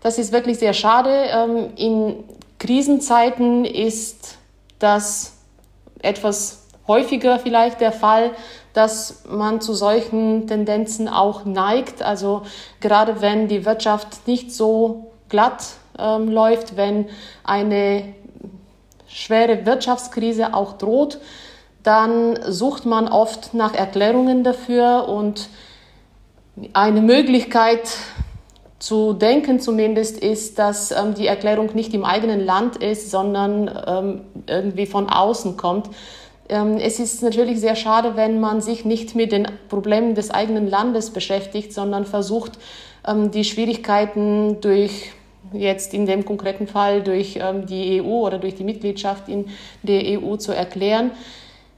Das 0.00 0.18
ist 0.18 0.32
wirklich 0.32 0.58
sehr 0.58 0.72
schade. 0.72 1.10
Ähm, 1.10 1.70
in 1.76 2.24
Krisenzeiten 2.58 3.64
ist 3.64 4.38
das 4.78 5.34
etwas 6.02 6.59
häufiger 6.90 7.38
vielleicht 7.38 7.80
der 7.80 7.92
Fall, 7.92 8.32
dass 8.72 9.22
man 9.28 9.60
zu 9.60 9.74
solchen 9.74 10.48
Tendenzen 10.48 11.08
auch 11.08 11.44
neigt. 11.44 12.02
Also 12.02 12.42
gerade 12.80 13.20
wenn 13.20 13.46
die 13.46 13.64
Wirtschaft 13.64 14.26
nicht 14.26 14.52
so 14.52 15.12
glatt 15.28 15.64
ähm, 15.98 16.28
läuft, 16.28 16.76
wenn 16.76 17.06
eine 17.44 18.14
schwere 19.06 19.66
Wirtschaftskrise 19.66 20.52
auch 20.52 20.78
droht, 20.78 21.18
dann 21.84 22.38
sucht 22.46 22.86
man 22.86 23.08
oft 23.08 23.54
nach 23.54 23.74
Erklärungen 23.74 24.42
dafür 24.42 25.08
und 25.08 25.48
eine 26.72 27.00
Möglichkeit 27.00 27.88
zu 28.80 29.12
denken 29.12 29.60
zumindest 29.60 30.18
ist, 30.18 30.58
dass 30.58 30.90
ähm, 30.90 31.14
die 31.14 31.26
Erklärung 31.26 31.74
nicht 31.74 31.92
im 31.94 32.04
eigenen 32.04 32.40
Land 32.40 32.76
ist, 32.78 33.10
sondern 33.10 33.70
ähm, 33.86 34.20
irgendwie 34.46 34.86
von 34.86 35.08
außen 35.08 35.56
kommt. 35.56 35.90
Ähm, 36.50 36.78
es 36.78 36.98
ist 36.98 37.22
natürlich 37.22 37.60
sehr 37.60 37.76
schade, 37.76 38.16
wenn 38.16 38.40
man 38.40 38.60
sich 38.60 38.84
nicht 38.84 39.14
mit 39.14 39.30
den 39.30 39.46
Problemen 39.68 40.16
des 40.16 40.32
eigenen 40.32 40.68
Landes 40.68 41.10
beschäftigt, 41.10 41.72
sondern 41.72 42.04
versucht, 42.04 42.58
ähm, 43.06 43.30
die 43.30 43.44
Schwierigkeiten 43.44 44.60
durch 44.60 45.12
jetzt 45.52 45.94
in 45.94 46.06
dem 46.06 46.24
konkreten 46.24 46.66
Fall 46.66 47.02
durch 47.02 47.38
ähm, 47.40 47.66
die 47.66 48.02
EU 48.02 48.26
oder 48.26 48.38
durch 48.38 48.56
die 48.56 48.64
Mitgliedschaft 48.64 49.28
in 49.28 49.46
der 49.82 50.20
EU 50.20 50.36
zu 50.36 50.52
erklären. 50.52 51.12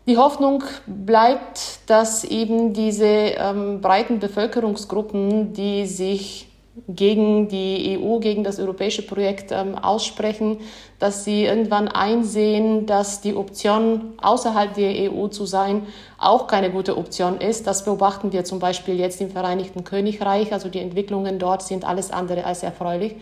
Die 0.07 0.17
Hoffnung 0.17 0.65
bleibt, 0.87 1.79
dass 1.87 2.25
eben 2.25 2.73
diese 2.73 3.79
breiten 3.81 4.19
Bevölkerungsgruppen, 4.19 5.53
die 5.53 5.87
sich 5.87 6.49
gegen 6.89 7.49
die 7.49 7.99
EU, 7.99 8.19
gegen 8.19 8.45
das 8.45 8.59
europäische 8.59 9.03
Projekt 9.03 9.53
ähm, 9.53 9.77
aussprechen, 9.77 10.59
dass 10.99 11.25
sie 11.25 11.45
irgendwann 11.45 11.89
einsehen, 11.89 12.87
dass 12.87 13.21
die 13.21 13.35
Option, 13.35 14.15
außerhalb 14.23 14.73
der 14.75 15.13
EU 15.13 15.29
zu 15.29 15.45
sein, 15.45 15.87
auch 16.19 16.47
keine 16.47 16.71
gute 16.71 16.97
Option 16.97 17.41
ist. 17.41 17.67
Das 17.67 17.85
beobachten 17.85 18.33
wir 18.33 18.45
zum 18.45 18.59
Beispiel 18.59 18.99
jetzt 18.99 19.21
im 19.21 19.31
Vereinigten 19.31 19.85
Königreich. 19.85 20.53
Also 20.53 20.69
die 20.69 20.79
Entwicklungen 20.79 21.39
dort 21.39 21.63
sind 21.63 21.85
alles 21.85 22.11
andere 22.11 22.45
als 22.45 22.63
erfreulich. 22.63 23.17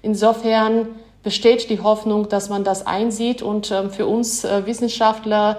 Insofern 0.00 0.88
besteht 1.22 1.68
die 1.68 1.80
Hoffnung, 1.80 2.28
dass 2.28 2.48
man 2.48 2.64
das 2.64 2.86
einsieht. 2.86 3.42
Und 3.42 3.70
ähm, 3.72 3.90
für 3.90 4.06
uns 4.06 4.44
äh, 4.44 4.64
Wissenschaftler 4.64 5.58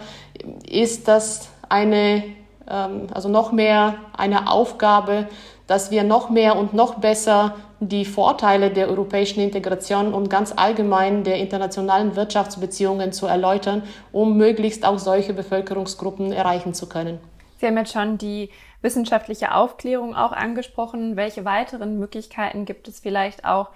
ist 0.67 1.07
das 1.07 1.49
eine, 1.69 2.23
ähm, 2.67 3.07
also 3.13 3.29
noch 3.29 3.51
mehr 3.51 3.95
eine 4.15 4.49
Aufgabe, 4.49 5.27
dass 5.67 5.91
wir 5.91 6.03
noch 6.03 6.29
mehr 6.29 6.55
und 6.55 6.73
noch 6.73 6.95
besser 6.95 7.55
die 7.79 8.05
Vorteile 8.05 8.71
der 8.71 8.89
europäischen 8.89 9.41
Integration 9.41 10.13
und 10.13 10.29
ganz 10.29 10.53
allgemein 10.55 11.23
der 11.23 11.35
internationalen 11.35 12.15
Wirtschaftsbeziehungen 12.15 13.11
zu 13.11 13.27
erläutern, 13.27 13.83
um 14.11 14.37
möglichst 14.37 14.85
auch 14.85 14.97
solche 14.97 15.33
Bevölkerungsgruppen 15.33 16.31
erreichen 16.31 16.73
zu 16.73 16.89
können. 16.89 17.19
Sie 17.59 17.67
haben 17.67 17.77
jetzt 17.77 17.93
schon 17.93 18.17
die 18.17 18.49
wissenschaftliche 18.81 19.53
Aufklärung 19.53 20.15
auch 20.15 20.31
angesprochen. 20.31 21.15
Welche 21.15 21.45
weiteren 21.45 21.99
Möglichkeiten 21.99 22.65
gibt 22.65 22.87
es 22.87 22.99
vielleicht 22.99 23.45
auch, 23.45 23.69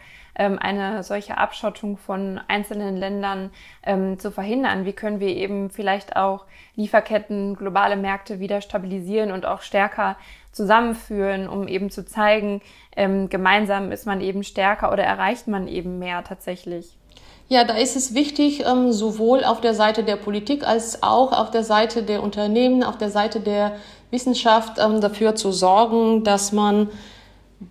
eine 0.59 1.03
solche 1.03 1.37
Abschottung 1.37 1.97
von 1.97 2.39
einzelnen 2.47 2.97
Ländern 2.97 3.51
ähm, 3.83 4.19
zu 4.19 4.31
verhindern? 4.31 4.85
Wie 4.85 4.93
können 4.93 5.19
wir 5.19 5.29
eben 5.29 5.69
vielleicht 5.69 6.15
auch 6.15 6.45
Lieferketten, 6.75 7.55
globale 7.55 7.95
Märkte 7.95 8.39
wieder 8.39 8.61
stabilisieren 8.61 9.31
und 9.31 9.45
auch 9.45 9.61
stärker 9.61 10.17
zusammenführen, 10.51 11.47
um 11.47 11.67
eben 11.67 11.89
zu 11.89 12.05
zeigen, 12.05 12.61
ähm, 12.95 13.29
gemeinsam 13.29 13.91
ist 13.91 14.05
man 14.05 14.21
eben 14.21 14.43
stärker 14.43 14.91
oder 14.91 15.03
erreicht 15.03 15.47
man 15.47 15.67
eben 15.67 15.99
mehr 15.99 16.23
tatsächlich? 16.23 16.97
Ja, 17.47 17.65
da 17.65 17.73
ist 17.73 17.97
es 17.97 18.13
wichtig, 18.13 18.63
ähm, 18.65 18.93
sowohl 18.93 19.43
auf 19.43 19.59
der 19.59 19.73
Seite 19.73 20.03
der 20.03 20.15
Politik 20.15 20.65
als 20.65 21.03
auch 21.03 21.33
auf 21.33 21.51
der 21.51 21.63
Seite 21.63 22.03
der 22.03 22.23
Unternehmen, 22.23 22.81
auf 22.81 22.97
der 22.97 23.09
Seite 23.09 23.41
der 23.41 23.75
Wissenschaft 24.09 24.77
ähm, 24.79 25.01
dafür 25.01 25.35
zu 25.35 25.51
sorgen, 25.51 26.23
dass 26.23 26.53
man 26.53 26.89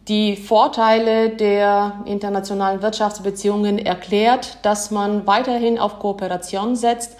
die 0.06 0.36
Vorteile 0.36 1.30
der 1.30 2.02
internationalen 2.04 2.80
Wirtschaftsbeziehungen 2.80 3.78
erklärt, 3.78 4.58
dass 4.62 4.90
man 4.90 5.26
weiterhin 5.26 5.78
auf 5.78 5.98
Kooperation 5.98 6.76
setzt. 6.76 7.16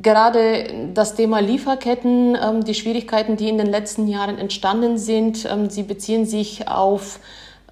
Gerade 0.00 0.90
das 0.94 1.14
Thema 1.14 1.40
Lieferketten, 1.40 2.36
ähm, 2.40 2.64
die 2.64 2.74
Schwierigkeiten, 2.74 3.36
die 3.36 3.48
in 3.48 3.58
den 3.58 3.66
letzten 3.66 4.06
Jahren 4.06 4.38
entstanden 4.38 4.98
sind, 4.98 5.44
ähm, 5.50 5.70
sie 5.70 5.82
beziehen 5.82 6.24
sich 6.24 6.68
auf 6.68 7.20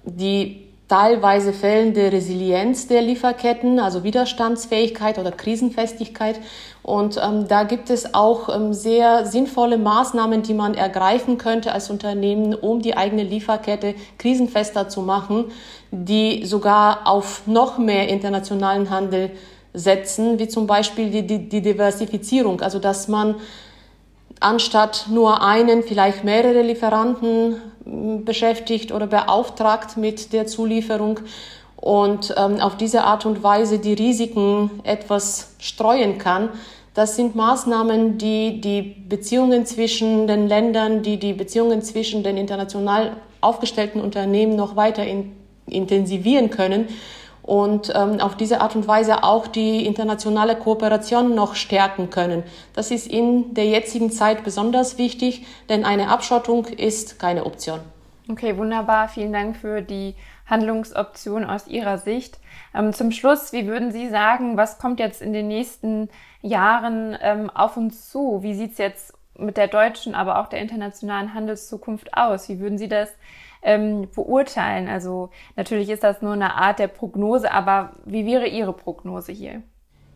die 0.03 0.66
teilweise 0.87 1.51
fehlende 1.51 2.11
Resilienz 2.11 2.87
der 2.87 3.01
Lieferketten, 3.01 3.79
also 3.79 4.03
Widerstandsfähigkeit 4.03 5.19
oder 5.19 5.31
Krisenfestigkeit. 5.31 6.39
Und 6.81 7.19
ähm, 7.21 7.47
da 7.49 7.63
gibt 7.63 7.89
es 7.89 8.13
auch 8.13 8.47
ähm, 8.47 8.73
sehr 8.73 9.25
sinnvolle 9.25 9.77
Maßnahmen, 9.77 10.43
die 10.43 10.53
man 10.53 10.73
ergreifen 10.73 11.37
könnte 11.37 11.73
als 11.73 11.89
Unternehmen, 11.89 12.55
um 12.55 12.81
die 12.81 12.95
eigene 12.95 13.23
Lieferkette 13.23 13.95
krisenfester 14.17 14.87
zu 14.87 15.01
machen, 15.01 15.51
die 15.91 16.45
sogar 16.45 17.05
auf 17.05 17.45
noch 17.47 17.77
mehr 17.77 18.07
internationalen 18.07 18.89
Handel 18.89 19.31
setzen, 19.73 20.39
wie 20.39 20.47
zum 20.47 20.67
Beispiel 20.67 21.09
die, 21.09 21.27
die, 21.27 21.49
die 21.49 21.61
Diversifizierung, 21.61 22.61
also 22.61 22.79
dass 22.79 23.09
man 23.09 23.35
anstatt 24.39 25.07
nur 25.09 25.43
einen, 25.43 25.83
vielleicht 25.83 26.23
mehrere 26.23 26.61
Lieferanten 26.61 27.57
beschäftigt 28.23 28.91
oder 28.91 29.07
beauftragt 29.07 29.97
mit 29.97 30.33
der 30.33 30.47
Zulieferung 30.47 31.19
und 31.75 32.33
ähm, 32.37 32.59
auf 32.59 32.77
diese 32.77 33.03
Art 33.03 33.25
und 33.25 33.43
Weise 33.43 33.79
die 33.79 33.93
Risiken 33.93 34.71
etwas 34.83 35.55
streuen 35.59 36.17
kann. 36.17 36.49
Das 36.93 37.15
sind 37.15 37.35
Maßnahmen, 37.35 38.17
die 38.17 38.59
die 38.59 38.81
Beziehungen 38.81 39.65
zwischen 39.65 40.25
den 40.25 40.47
Ländern, 40.47 41.03
die 41.03 41.17
die 41.17 41.33
Beziehungen 41.33 41.81
zwischen 41.83 42.23
den 42.23 42.37
international 42.37 43.17
aufgestellten 43.39 44.01
Unternehmen 44.01 44.55
noch 44.55 44.75
weiter 44.75 45.05
in, 45.05 45.33
intensivieren 45.67 46.49
können 46.49 46.87
und 47.47 47.93
ähm, 47.95 48.19
auf 48.19 48.35
diese 48.35 48.59
Art 48.59 48.75
und 48.75 48.87
Weise 48.87 49.23
auch 49.23 49.47
die 49.47 49.85
internationale 49.85 50.55
Kooperation 50.55 51.33
noch 51.33 51.55
stärken 51.55 52.09
können. 52.09 52.43
Das 52.73 52.91
ist 52.91 53.07
in 53.07 53.53
der 53.53 53.65
jetzigen 53.65 54.11
Zeit 54.11 54.43
besonders 54.43 54.97
wichtig, 54.97 55.45
denn 55.69 55.85
eine 55.85 56.09
Abschottung 56.09 56.65
ist 56.65 57.19
keine 57.19 57.45
Option. 57.45 57.79
Okay, 58.29 58.57
wunderbar. 58.57 59.07
Vielen 59.07 59.31
Dank 59.31 59.55
für 59.55 59.81
die 59.81 60.15
Handlungsoption 60.45 61.45
aus 61.45 61.67
Ihrer 61.67 61.97
Sicht. 61.97 62.37
Ähm, 62.75 62.91
zum 62.91 63.11
Schluss, 63.11 63.53
wie 63.53 63.65
würden 63.65 63.93
Sie 63.93 64.09
sagen, 64.09 64.57
was 64.57 64.77
kommt 64.77 64.99
jetzt 64.99 65.21
in 65.21 65.31
den 65.31 65.47
nächsten 65.47 66.09
Jahren 66.41 67.17
ähm, 67.21 67.49
auf 67.49 67.77
uns 67.77 68.09
zu? 68.11 68.43
Wie 68.43 68.55
sieht 68.55 68.73
es 68.73 68.77
jetzt 68.77 69.13
mit 69.37 69.55
der 69.55 69.67
deutschen, 69.67 70.15
aber 70.15 70.39
auch 70.39 70.47
der 70.47 70.59
internationalen 70.59 71.33
Handelszukunft 71.33 72.13
aus? 72.13 72.49
Wie 72.49 72.59
würden 72.59 72.77
Sie 72.77 72.89
das 72.89 73.09
ähm, 73.67 74.07
beurteilen? 74.15 74.87
Also 74.87 75.29
natürlich 75.55 75.89
ist 75.89 76.03
das 76.03 76.21
nur 76.21 76.33
eine 76.33 76.55
Art 76.55 76.79
der 76.79 76.87
Prognose, 76.87 77.51
aber 77.51 77.91
wie 78.05 78.25
wäre 78.25 78.47
Ihre 78.47 78.73
Prognose 78.73 79.31
hier? 79.31 79.61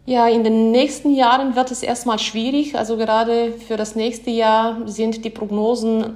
Ja, 0.05 0.27
in 0.27 0.43
den 0.43 0.71
nächsten 0.71 1.13
Jahren 1.13 1.55
wird 1.55 1.69
es 1.69 1.83
erstmal 1.83 2.17
schwierig. 2.17 2.75
Also 2.75 2.97
gerade 2.97 3.51
für 3.51 3.77
das 3.77 3.95
nächste 3.95 4.31
Jahr 4.31 4.87
sind 4.87 5.23
die 5.23 5.29
Prognosen 5.29 6.15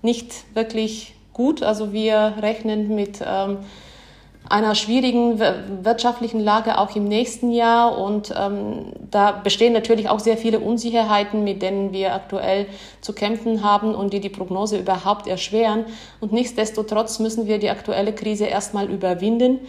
nicht 0.00 0.44
wirklich 0.54 1.14
gut. 1.34 1.62
Also 1.62 1.92
wir 1.92 2.34
rechnen 2.40 2.94
mit 2.94 3.20
ähm, 3.26 3.58
einer 4.50 4.74
schwierigen 4.74 5.38
wirtschaftlichen 5.38 6.40
Lage 6.40 6.76
auch 6.76 6.94
im 6.96 7.04
nächsten 7.04 7.52
Jahr. 7.52 7.96
Und 7.96 8.34
ähm, 8.36 8.92
da 9.10 9.30
bestehen 9.30 9.72
natürlich 9.72 10.08
auch 10.08 10.18
sehr 10.18 10.36
viele 10.36 10.58
Unsicherheiten, 10.58 11.44
mit 11.44 11.62
denen 11.62 11.92
wir 11.92 12.14
aktuell 12.14 12.66
zu 13.00 13.12
kämpfen 13.12 13.62
haben 13.62 13.94
und 13.94 14.12
die 14.12 14.20
die 14.20 14.28
Prognose 14.28 14.76
überhaupt 14.76 15.28
erschweren. 15.28 15.84
Und 16.20 16.32
nichtsdestotrotz 16.32 17.20
müssen 17.20 17.46
wir 17.46 17.58
die 17.58 17.70
aktuelle 17.70 18.12
Krise 18.12 18.46
erstmal 18.46 18.90
überwinden. 18.90 19.60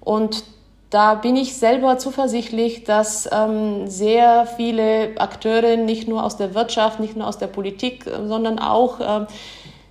Und 0.00 0.44
da 0.90 1.14
bin 1.14 1.34
ich 1.34 1.56
selber 1.56 1.98
zuversichtlich, 1.98 2.84
dass 2.84 3.28
ähm, 3.32 3.88
sehr 3.88 4.46
viele 4.46 5.18
Akteure, 5.18 5.76
nicht 5.76 6.08
nur 6.08 6.22
aus 6.22 6.36
der 6.36 6.54
Wirtschaft, 6.54 7.00
nicht 7.00 7.16
nur 7.16 7.26
aus 7.26 7.38
der 7.38 7.48
Politik, 7.48 8.04
sondern 8.04 8.58
auch 8.58 9.00
äh, 9.00 9.26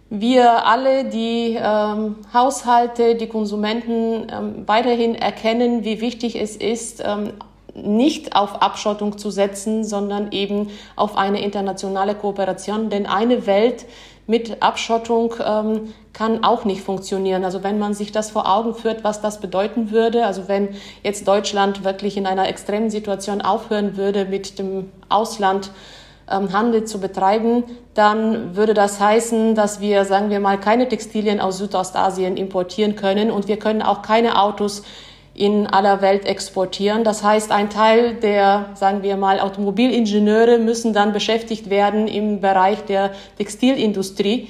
wir 0.10 0.66
alle, 0.66 1.06
die 1.06 1.58
ähm, 1.60 2.18
Haushalte, 2.34 3.16
die 3.16 3.28
Konsumenten 3.28 4.28
ähm, 4.32 4.64
weiterhin 4.68 5.16
erkennen, 5.16 5.84
wie 5.84 6.00
wichtig 6.00 6.40
es 6.40 6.56
ist, 6.56 7.04
ähm, 7.06 7.34
nicht 7.74 8.36
auf 8.36 8.62
Abschottung 8.62 9.18
zu 9.18 9.30
setzen, 9.30 9.84
sondern 9.84 10.32
eben 10.32 10.70
auf 10.96 11.18
eine 11.18 11.42
internationale 11.42 12.16
Kooperation. 12.16 12.90
Denn 12.90 13.06
eine 13.06 13.48
Welt 13.48 13.86
mit 14.28 14.62
Abschottung 14.62 15.34
ähm, 15.44 15.94
kann 16.14 16.44
auch 16.44 16.66
nicht 16.66 16.82
funktionieren. 16.82 17.44
Also 17.44 17.64
wenn 17.64 17.78
man 17.78 17.94
sich 17.94 18.12
das 18.12 18.32
vor 18.32 18.50
Augen 18.50 18.74
führt, 18.74 19.04
was 19.04 19.22
das 19.22 19.40
bedeuten 19.42 19.92
würde, 19.92 20.26
also 20.26 20.48
wenn 20.48 20.70
jetzt 21.04 21.28
Deutschland 21.28 21.84
wirklich 21.84 22.16
in 22.16 22.26
einer 22.26 22.48
extremen 22.48 22.90
Situation 22.90 23.42
aufhören 23.42 23.98
würde 23.98 24.26
mit 24.26 24.58
dem 24.58 24.92
Ausland, 25.10 25.72
Handel 26.28 26.86
zu 26.86 27.00
betreiben, 27.00 27.64
dann 27.94 28.56
würde 28.56 28.74
das 28.74 29.00
heißen, 29.00 29.56
dass 29.56 29.80
wir, 29.80 30.06
sagen 30.06 30.30
wir 30.30 30.40
mal, 30.40 30.60
keine 30.60 30.88
Textilien 30.88 31.40
aus 31.40 31.60
Südostasien 31.60 32.38
importieren 32.38 32.96
können 32.96 33.32
und 33.32 33.48
wir 33.48 33.58
können 33.58 33.82
auch 33.82 34.02
keine 34.02 34.42
Autos 34.42 34.84
in 35.36 35.68
aller 35.68 36.02
Welt 36.02 36.26
exportieren. 36.26 37.04
Das 37.04 37.22
heißt, 37.22 37.52
ein 37.52 37.70
Teil 37.70 38.16
der, 38.16 38.70
sagen 38.76 39.04
wir 39.04 39.18
mal, 39.18 39.40
Automobilingenieure 39.40 40.58
müssen 40.60 40.94
dann 40.94 41.12
beschäftigt 41.12 41.70
werden 41.70 42.08
im 42.08 42.40
Bereich 42.40 42.86
der 42.86 43.12
Textilindustrie. 43.38 44.50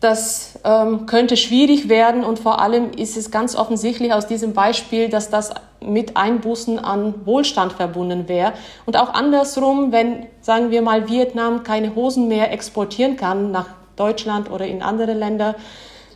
Das 0.00 0.58
ähm, 0.64 1.04
könnte 1.04 1.36
schwierig 1.36 1.90
werden 1.90 2.24
und 2.24 2.38
vor 2.38 2.60
allem 2.60 2.90
ist 2.92 3.18
es 3.18 3.30
ganz 3.30 3.54
offensichtlich 3.54 4.14
aus 4.14 4.26
diesem 4.26 4.54
Beispiel, 4.54 5.10
dass 5.10 5.28
das 5.28 5.52
mit 5.80 6.16
Einbußen 6.16 6.78
an 6.78 7.26
Wohlstand 7.26 7.74
verbunden 7.74 8.26
wäre. 8.26 8.54
Und 8.86 8.96
auch 8.96 9.12
andersrum, 9.12 9.92
wenn, 9.92 10.26
sagen 10.40 10.70
wir 10.70 10.80
mal, 10.80 11.08
Vietnam 11.08 11.64
keine 11.64 11.94
Hosen 11.94 12.28
mehr 12.28 12.50
exportieren 12.50 13.16
kann 13.16 13.50
nach 13.50 13.66
Deutschland 13.96 14.50
oder 14.50 14.66
in 14.66 14.82
andere 14.82 15.12
Länder, 15.12 15.54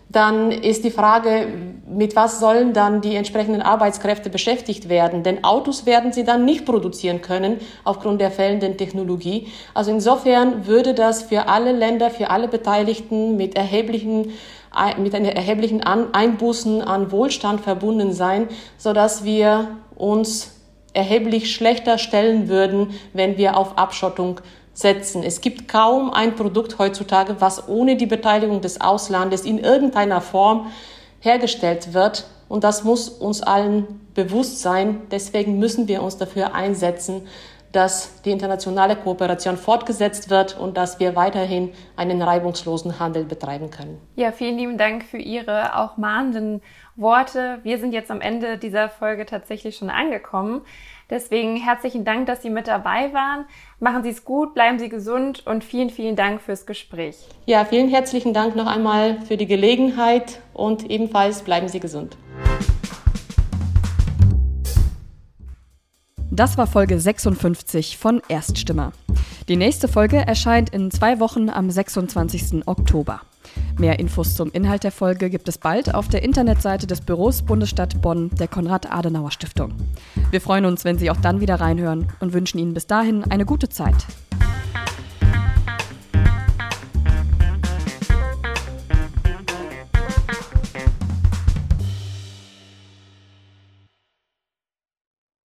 dann 0.08 0.52
ist 0.52 0.84
die 0.84 0.90
Frage, 0.90 1.48
mit 1.88 2.14
was 2.14 2.38
sollen 2.38 2.72
dann 2.72 3.00
die 3.00 3.16
entsprechenden 3.16 3.62
Arbeitskräfte 3.62 4.30
beschäftigt 4.30 4.88
werden? 4.88 5.22
Denn 5.22 5.42
Autos 5.44 5.86
werden 5.86 6.12
sie 6.12 6.24
dann 6.24 6.44
nicht 6.44 6.64
produzieren 6.64 7.20
können 7.20 7.58
aufgrund 7.82 8.20
der 8.20 8.30
fehlenden 8.30 8.76
Technologie. 8.76 9.48
Also 9.72 9.90
insofern 9.90 10.66
würde 10.66 10.94
das 10.94 11.24
für 11.24 11.48
alle 11.48 11.72
Länder, 11.72 12.10
für 12.10 12.30
alle 12.30 12.48
Beteiligten 12.48 13.36
mit 13.36 13.56
erheblichen 13.56 14.32
mit 14.98 15.14
einer 15.14 15.36
erheblichen 15.36 15.84
Einbußen 15.84 16.82
an 16.82 17.12
Wohlstand 17.12 17.60
verbunden 17.60 18.12
sein, 18.12 18.48
so 18.76 18.92
dass 18.92 19.24
wir 19.24 19.68
uns 19.94 20.54
erheblich 20.94 21.54
schlechter 21.54 21.98
stellen 21.98 22.48
würden, 22.48 22.94
wenn 23.12 23.36
wir 23.36 23.56
auf 23.56 23.78
Abschottung 23.78 24.40
setzen. 24.74 25.22
Es 25.22 25.40
gibt 25.40 25.68
kaum 25.68 26.12
ein 26.12 26.34
Produkt 26.34 26.78
heutzutage, 26.78 27.36
was 27.40 27.68
ohne 27.68 27.96
die 27.96 28.06
Beteiligung 28.06 28.60
des 28.60 28.80
Auslandes 28.80 29.42
in 29.42 29.58
irgendeiner 29.58 30.20
Form 30.20 30.66
hergestellt 31.20 31.94
wird. 31.94 32.26
Und 32.48 32.64
das 32.64 32.84
muss 32.84 33.08
uns 33.08 33.40
allen 33.40 34.00
bewusst 34.14 34.60
sein. 34.60 35.02
Deswegen 35.10 35.58
müssen 35.58 35.88
wir 35.88 36.02
uns 36.02 36.18
dafür 36.18 36.54
einsetzen, 36.54 37.22
dass 37.74 38.22
die 38.22 38.30
internationale 38.30 38.94
Kooperation 38.94 39.56
fortgesetzt 39.56 40.30
wird 40.30 40.56
und 40.56 40.76
dass 40.76 41.00
wir 41.00 41.16
weiterhin 41.16 41.72
einen 41.96 42.22
reibungslosen 42.22 43.00
Handel 43.00 43.24
betreiben 43.24 43.70
können. 43.70 44.00
Ja, 44.14 44.30
vielen 44.30 44.56
lieben 44.56 44.78
Dank 44.78 45.04
für 45.04 45.18
Ihre 45.18 45.76
auch 45.76 45.96
mahnenden 45.96 46.62
Worte. 46.94 47.58
Wir 47.64 47.78
sind 47.78 47.92
jetzt 47.92 48.12
am 48.12 48.20
Ende 48.20 48.58
dieser 48.58 48.88
Folge 48.88 49.26
tatsächlich 49.26 49.76
schon 49.76 49.90
angekommen. 49.90 50.62
Deswegen 51.10 51.56
herzlichen 51.56 52.04
Dank, 52.04 52.26
dass 52.26 52.42
Sie 52.42 52.50
mit 52.50 52.66
dabei 52.66 53.12
waren. 53.12 53.44
Machen 53.78 54.02
Sie 54.02 54.08
es 54.08 54.24
gut, 54.24 54.54
bleiben 54.54 54.78
Sie 54.78 54.88
gesund 54.88 55.46
und 55.46 55.62
vielen, 55.62 55.90
vielen 55.90 56.16
Dank 56.16 56.40
fürs 56.40 56.64
Gespräch. 56.64 57.16
Ja, 57.46 57.64
vielen 57.64 57.88
herzlichen 57.88 58.32
Dank 58.32 58.56
noch 58.56 58.66
einmal 58.66 59.20
für 59.22 59.36
die 59.36 59.46
Gelegenheit 59.46 60.40
und 60.54 60.90
ebenfalls 60.90 61.42
bleiben 61.42 61.68
Sie 61.68 61.80
gesund. 61.80 62.16
Das 66.30 66.58
war 66.58 66.66
Folge 66.66 66.98
56 66.98 67.96
von 67.96 68.20
Erststimme. 68.28 68.92
Die 69.48 69.56
nächste 69.56 69.86
Folge 69.86 70.16
erscheint 70.16 70.70
in 70.70 70.90
zwei 70.90 71.20
Wochen 71.20 71.48
am 71.48 71.70
26. 71.70 72.66
Oktober. 72.66 73.20
Mehr 73.78 73.98
Infos 73.98 74.36
zum 74.36 74.50
Inhalt 74.52 74.84
der 74.84 74.92
Folge 74.92 75.30
gibt 75.30 75.48
es 75.48 75.58
bald 75.58 75.94
auf 75.94 76.08
der 76.08 76.22
Internetseite 76.22 76.86
des 76.86 77.00
Büros 77.00 77.42
Bundesstadt 77.42 78.00
Bonn 78.00 78.30
der 78.38 78.48
Konrad-Adenauer 78.48 79.30
Stiftung. 79.30 79.72
Wir 80.30 80.40
freuen 80.40 80.64
uns, 80.64 80.84
wenn 80.84 80.98
Sie 80.98 81.10
auch 81.10 81.16
dann 81.16 81.40
wieder 81.40 81.56
reinhören 81.56 82.08
und 82.20 82.32
wünschen 82.32 82.58
Ihnen 82.58 82.74
bis 82.74 82.86
dahin 82.86 83.24
eine 83.24 83.44
gute 83.44 83.68
Zeit. 83.68 84.06